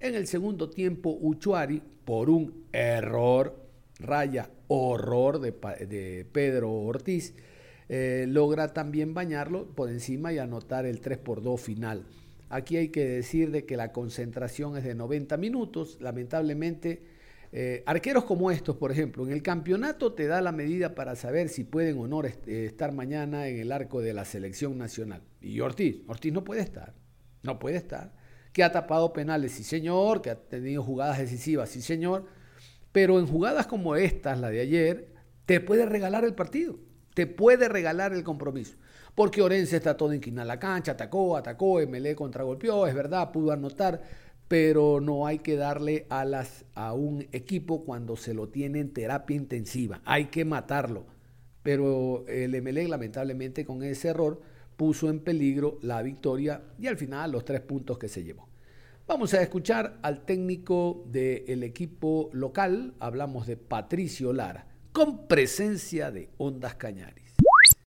En 0.00 0.14
el 0.14 0.26
segundo 0.26 0.70
tiempo, 0.70 1.16
Uchuari, 1.20 1.82
por 2.04 2.30
un 2.30 2.66
error, 2.72 3.66
raya 3.98 4.50
horror 4.68 5.40
de, 5.40 6.26
Pedro 6.30 6.72
Ortiz, 6.72 7.34
eh, 7.88 8.26
logra 8.28 8.72
también 8.72 9.14
bañarlo 9.14 9.66
por 9.74 9.90
encima 9.90 10.32
y 10.32 10.38
anotar 10.38 10.86
el 10.86 11.00
3 11.00 11.18
por 11.18 11.42
2 11.42 11.60
final. 11.60 12.06
Aquí 12.50 12.76
hay 12.76 12.88
que 12.88 13.06
decir 13.06 13.50
de 13.50 13.66
que 13.66 13.76
la 13.76 13.92
concentración 13.92 14.76
es 14.76 14.84
de 14.84 14.94
90 14.94 15.36
minutos. 15.36 15.98
Lamentablemente, 16.00 17.02
eh, 17.52 17.82
arqueros 17.86 18.24
como 18.24 18.50
estos, 18.50 18.76
por 18.76 18.92
ejemplo, 18.92 19.26
en 19.26 19.32
el 19.32 19.42
campeonato 19.42 20.12
te 20.12 20.26
da 20.26 20.40
la 20.40 20.52
medida 20.52 20.94
para 20.94 21.16
saber 21.16 21.48
si 21.48 21.64
pueden 21.64 21.98
o 21.98 22.06
no 22.06 22.24
eh, 22.24 22.34
estar 22.46 22.92
mañana 22.92 23.48
en 23.48 23.58
el 23.58 23.72
arco 23.72 24.00
de 24.00 24.14
la 24.14 24.24
selección 24.24 24.78
nacional. 24.78 25.22
Y 25.40 25.60
Ortiz, 25.60 26.02
Ortiz 26.06 26.32
no 26.32 26.44
puede 26.44 26.62
estar, 26.62 26.94
no 27.42 27.58
puede 27.58 27.76
estar 27.76 28.12
que 28.52 28.64
ha 28.64 28.72
tapado 28.72 29.12
penales, 29.12 29.52
sí 29.52 29.62
señor, 29.62 30.20
que 30.20 30.30
ha 30.30 30.34
tenido 30.34 30.82
jugadas 30.82 31.18
decisivas, 31.18 31.68
sí 31.68 31.80
señor, 31.80 32.26
pero 32.98 33.20
en 33.20 33.28
jugadas 33.28 33.68
como 33.68 33.94
estas, 33.94 34.40
la 34.40 34.50
de 34.50 34.58
ayer, 34.58 35.06
te 35.46 35.60
puede 35.60 35.86
regalar 35.86 36.24
el 36.24 36.34
partido, 36.34 36.80
te 37.14 37.28
puede 37.28 37.68
regalar 37.68 38.12
el 38.12 38.24
compromiso. 38.24 38.76
Porque 39.14 39.40
Orense 39.40 39.76
está 39.76 39.96
todo 39.96 40.12
inclinado 40.12 40.48
la 40.48 40.58
cancha, 40.58 40.90
atacó, 40.90 41.36
atacó, 41.36 41.78
MLE 41.86 42.16
contragolpeó, 42.16 42.88
es 42.88 42.96
verdad, 42.96 43.30
pudo 43.30 43.52
anotar, 43.52 44.02
pero 44.48 45.00
no 45.00 45.28
hay 45.28 45.38
que 45.38 45.54
darle 45.54 46.08
alas 46.10 46.64
a 46.74 46.92
un 46.92 47.28
equipo 47.30 47.84
cuando 47.84 48.16
se 48.16 48.34
lo 48.34 48.48
tiene 48.48 48.80
en 48.80 48.92
terapia 48.92 49.36
intensiva, 49.36 50.00
hay 50.04 50.24
que 50.24 50.44
matarlo. 50.44 51.06
Pero 51.62 52.24
el 52.26 52.60
MLE 52.60 52.88
lamentablemente 52.88 53.64
con 53.64 53.84
ese 53.84 54.08
error 54.08 54.40
puso 54.76 55.08
en 55.08 55.20
peligro 55.20 55.78
la 55.82 56.02
victoria 56.02 56.62
y 56.80 56.88
al 56.88 56.96
final 56.96 57.30
los 57.30 57.44
tres 57.44 57.60
puntos 57.60 57.96
que 57.96 58.08
se 58.08 58.24
llevó. 58.24 58.48
Vamos 59.08 59.32
a 59.32 59.40
escuchar 59.40 60.00
al 60.02 60.26
técnico 60.26 61.02
del 61.06 61.62
equipo 61.62 62.28
local, 62.34 62.92
hablamos 63.00 63.46
de 63.46 63.56
Patricio 63.56 64.34
Lara, 64.34 64.66
con 64.92 65.26
presencia 65.26 66.10
de 66.10 66.28
Ondas 66.36 66.74
Cañaris. 66.74 67.36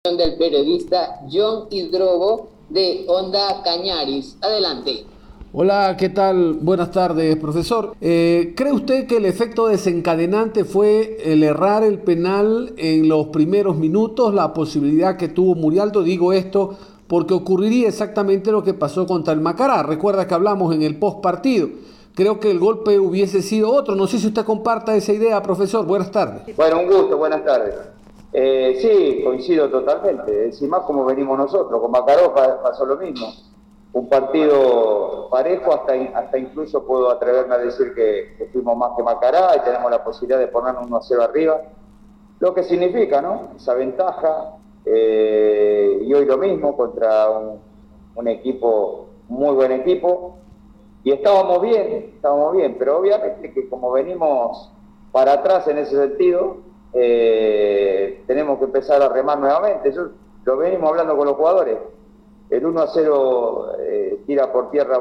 Del 0.03 0.35
periodista 0.39 1.19
John 1.31 1.67
Hidrobo 1.69 2.49
de 2.69 3.05
Onda 3.07 3.61
Cañaris. 3.63 4.35
Adelante. 4.41 5.05
Hola, 5.53 5.95
¿qué 5.95 6.09
tal? 6.09 6.53
Buenas 6.53 6.89
tardes, 6.89 7.37
profesor. 7.37 7.95
Eh, 8.01 8.55
¿Cree 8.57 8.71
usted 8.71 9.05
que 9.05 9.17
el 9.17 9.25
efecto 9.25 9.67
desencadenante 9.67 10.65
fue 10.65 11.17
el 11.23 11.43
errar 11.43 11.83
el 11.83 11.99
penal 11.99 12.73
en 12.77 13.07
los 13.07 13.27
primeros 13.27 13.77
minutos, 13.77 14.33
la 14.33 14.55
posibilidad 14.55 15.17
que 15.17 15.27
tuvo 15.27 15.53
Murialdo? 15.53 16.01
Digo 16.01 16.33
esto 16.33 16.79
porque 17.11 17.33
ocurriría 17.33 17.89
exactamente 17.89 18.53
lo 18.53 18.63
que 18.63 18.73
pasó 18.73 19.05
contra 19.05 19.33
el 19.33 19.41
Macará. 19.41 19.83
Recuerda 19.83 20.25
que 20.27 20.33
hablamos 20.33 20.73
en 20.73 20.81
el 20.81 20.97
post 20.97 21.19
partido. 21.19 21.67
Creo 22.15 22.39
que 22.39 22.49
el 22.49 22.57
golpe 22.57 22.99
hubiese 22.99 23.41
sido 23.41 23.69
otro. 23.69 23.95
No 23.95 24.07
sé 24.07 24.17
si 24.17 24.27
usted 24.27 24.45
comparta 24.45 24.95
esa 24.95 25.11
idea, 25.11 25.43
profesor. 25.43 25.85
Buenas 25.85 26.09
tardes. 26.09 26.55
Bueno, 26.55 26.79
un 26.79 26.87
gusto, 26.87 27.17
buenas 27.17 27.43
tardes. 27.43 27.75
Eh, 28.31 28.77
sí, 28.81 29.25
coincido 29.25 29.69
totalmente. 29.69 30.45
Encima 30.45 30.83
como 30.83 31.03
venimos 31.03 31.37
nosotros, 31.37 31.81
con 31.81 31.91
Macará 31.91 32.33
pasó 32.63 32.85
lo 32.85 32.95
mismo 32.95 33.27
un 33.91 34.07
partido 34.07 35.27
parejo, 35.29 35.73
hasta, 35.73 35.91
hasta 36.17 36.37
incluso 36.37 36.85
puedo 36.85 37.11
atreverme 37.11 37.55
a 37.55 37.57
decir 37.57 37.93
que, 37.93 38.47
fuimos 38.53 38.77
más 38.77 38.91
que 38.95 39.03
Macará 39.03 39.53
y 39.57 39.59
tenemos 39.65 39.91
la 39.91 40.01
posibilidad 40.01 40.39
de 40.39 40.47
ponernos 40.47 40.87
1 40.87 40.95
a 40.95 41.01
0 41.01 41.23
arriba. 41.23 41.61
Lo 42.39 42.53
que 42.53 42.63
significa, 42.63 43.21
¿no? 43.21 43.49
Esa 43.57 43.73
ventaja. 43.73 44.60
Eh, 44.85 45.99
y 46.01 46.13
hoy 46.13 46.25
lo 46.25 46.37
mismo 46.37 46.75
contra 46.75 47.29
un, 47.29 48.27
equipo, 48.27 49.07
muy 49.29 49.55
buen 49.55 49.71
equipo. 49.71 50.37
Y 51.03 51.11
estábamos 51.11 51.61
bien, 51.61 52.11
estábamos 52.15 52.55
bien, 52.55 52.75
pero 52.77 52.99
obviamente 52.99 53.51
que 53.51 53.67
como 53.67 53.91
venimos 53.91 54.71
para 55.11 55.33
atrás 55.33 55.67
en 55.67 55.79
ese 55.79 55.95
sentido, 55.95 56.57
eh, 56.93 58.23
tenemos 58.27 58.59
que 58.59 58.65
empezar 58.65 59.01
a 59.01 59.09
remar 59.09 59.39
nuevamente. 59.39 59.89
Eso 59.89 60.09
lo 60.45 60.57
venimos 60.57 60.89
hablando 60.89 61.17
con 61.17 61.27
los 61.27 61.35
jugadores 61.35 61.77
el 62.51 62.65
1 62.65 62.81
a 62.81 62.87
0 62.87 63.71
eh, 63.79 64.19
tira 64.27 64.51
por 64.51 64.69
tierra, 64.71 64.99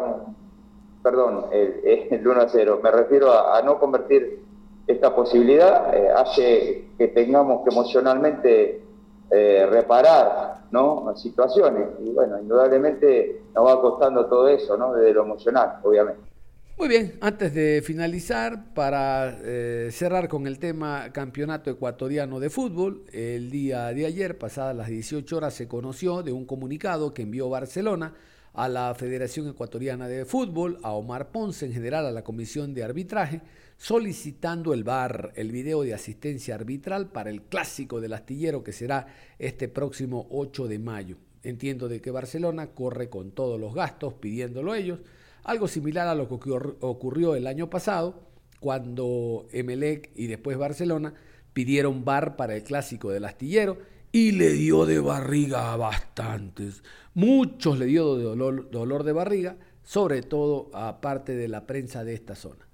perdón, 1.02 1.46
el, 1.50 2.08
el, 2.10 2.26
1 2.26 2.40
a 2.40 2.48
0, 2.48 2.80
me 2.82 2.90
refiero 2.92 3.32
a, 3.32 3.60
no 3.62 3.78
convertir 3.78 4.44
esta 4.86 5.14
posibilidad, 5.14 5.92
hace 6.16 6.90
que 6.96 7.08
tengamos 7.08 7.62
que 7.64 7.70
emocionalmente 7.70 8.82
eh, 9.30 9.66
reparar 9.70 10.64
¿no? 10.70 11.14
situaciones. 11.16 11.88
Y 12.00 12.10
bueno, 12.10 12.40
indudablemente 12.40 13.42
nos 13.54 13.66
va 13.66 13.80
costando 13.80 14.26
todo 14.26 14.48
eso, 14.48 14.76
¿no? 14.76 14.92
desde 14.94 15.14
lo 15.14 15.22
emocional, 15.22 15.78
obviamente. 15.82 16.30
Muy 16.76 16.88
bien, 16.88 17.18
antes 17.20 17.52
de 17.52 17.82
finalizar, 17.84 18.72
para 18.72 19.38
eh, 19.42 19.90
cerrar 19.92 20.28
con 20.28 20.46
el 20.46 20.58
tema 20.58 21.10
Campeonato 21.12 21.70
Ecuatoriano 21.70 22.40
de 22.40 22.48
Fútbol, 22.48 23.04
el 23.12 23.50
día 23.50 23.88
de 23.88 24.06
ayer, 24.06 24.38
pasadas 24.38 24.74
las 24.74 24.88
18 24.88 25.36
horas, 25.36 25.52
se 25.52 25.68
conoció 25.68 26.22
de 26.22 26.32
un 26.32 26.46
comunicado 26.46 27.12
que 27.12 27.20
envió 27.20 27.50
Barcelona 27.50 28.14
a 28.52 28.68
la 28.68 28.94
Federación 28.94 29.48
Ecuatoriana 29.48 30.08
de 30.08 30.24
Fútbol, 30.24 30.78
a 30.82 30.92
Omar 30.92 31.30
Ponce, 31.30 31.66
en 31.66 31.72
general 31.72 32.06
a 32.06 32.10
la 32.10 32.24
Comisión 32.24 32.74
de 32.74 32.84
Arbitraje, 32.84 33.42
solicitando 33.76 34.74
el 34.74 34.84
VAR, 34.84 35.32
el 35.36 35.52
video 35.52 35.82
de 35.82 35.94
asistencia 35.94 36.54
arbitral 36.54 37.10
para 37.10 37.30
el 37.30 37.42
clásico 37.42 38.00
del 38.00 38.12
astillero 38.12 38.62
que 38.62 38.72
será 38.72 39.06
este 39.38 39.68
próximo 39.68 40.26
8 40.30 40.68
de 40.68 40.78
mayo. 40.78 41.16
Entiendo 41.42 41.88
de 41.88 42.00
que 42.00 42.10
Barcelona 42.10 42.68
corre 42.68 43.08
con 43.08 43.30
todos 43.30 43.58
los 43.58 43.74
gastos 43.74 44.14
pidiéndolo 44.14 44.74
ellos 44.74 45.00
algo 45.44 45.68
similar 45.68 46.06
a 46.06 46.14
lo 46.14 46.28
que 46.28 46.50
ocurrió 46.80 47.34
el 47.34 47.46
año 47.46 47.70
pasado, 47.70 48.20
cuando 48.60 49.46
Emelec 49.52 50.10
y 50.14 50.26
después 50.26 50.58
Barcelona 50.58 51.14
pidieron 51.52 52.04
bar 52.04 52.36
para 52.36 52.54
el 52.54 52.62
clásico 52.62 53.10
del 53.10 53.24
astillero 53.24 53.78
y 54.12 54.32
le 54.32 54.50
dio 54.50 54.86
de 54.86 55.00
barriga 55.00 55.72
a 55.72 55.76
bastantes. 55.76 56.82
Muchos 57.14 57.78
le 57.78 57.86
dio 57.86 58.16
de 58.16 58.24
dolor, 58.24 59.04
de 59.04 59.12
barriga, 59.12 59.56
sobre 59.82 60.22
todo 60.22 60.70
a 60.72 61.00
parte 61.00 61.34
de 61.34 61.48
la 61.48 61.66
prensa 61.66 62.04
de 62.04 62.14
esta 62.14 62.34
zona. 62.34 62.66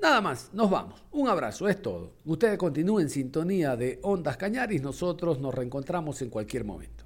Nada 0.00 0.20
más, 0.20 0.50
nos 0.52 0.70
vamos. 0.70 1.04
Un 1.12 1.28
abrazo, 1.28 1.68
es 1.68 1.80
todo. 1.82 2.14
Ustedes 2.24 2.56
continúen 2.56 3.06
en 3.06 3.10
sintonía 3.10 3.76
de 3.76 3.98
Ondas 4.02 4.36
Cañaris, 4.36 4.82
nosotros 4.82 5.38
nos 5.40 5.54
reencontramos 5.54 6.22
en 6.22 6.30
cualquier 6.30 6.64
momento. 6.64 7.04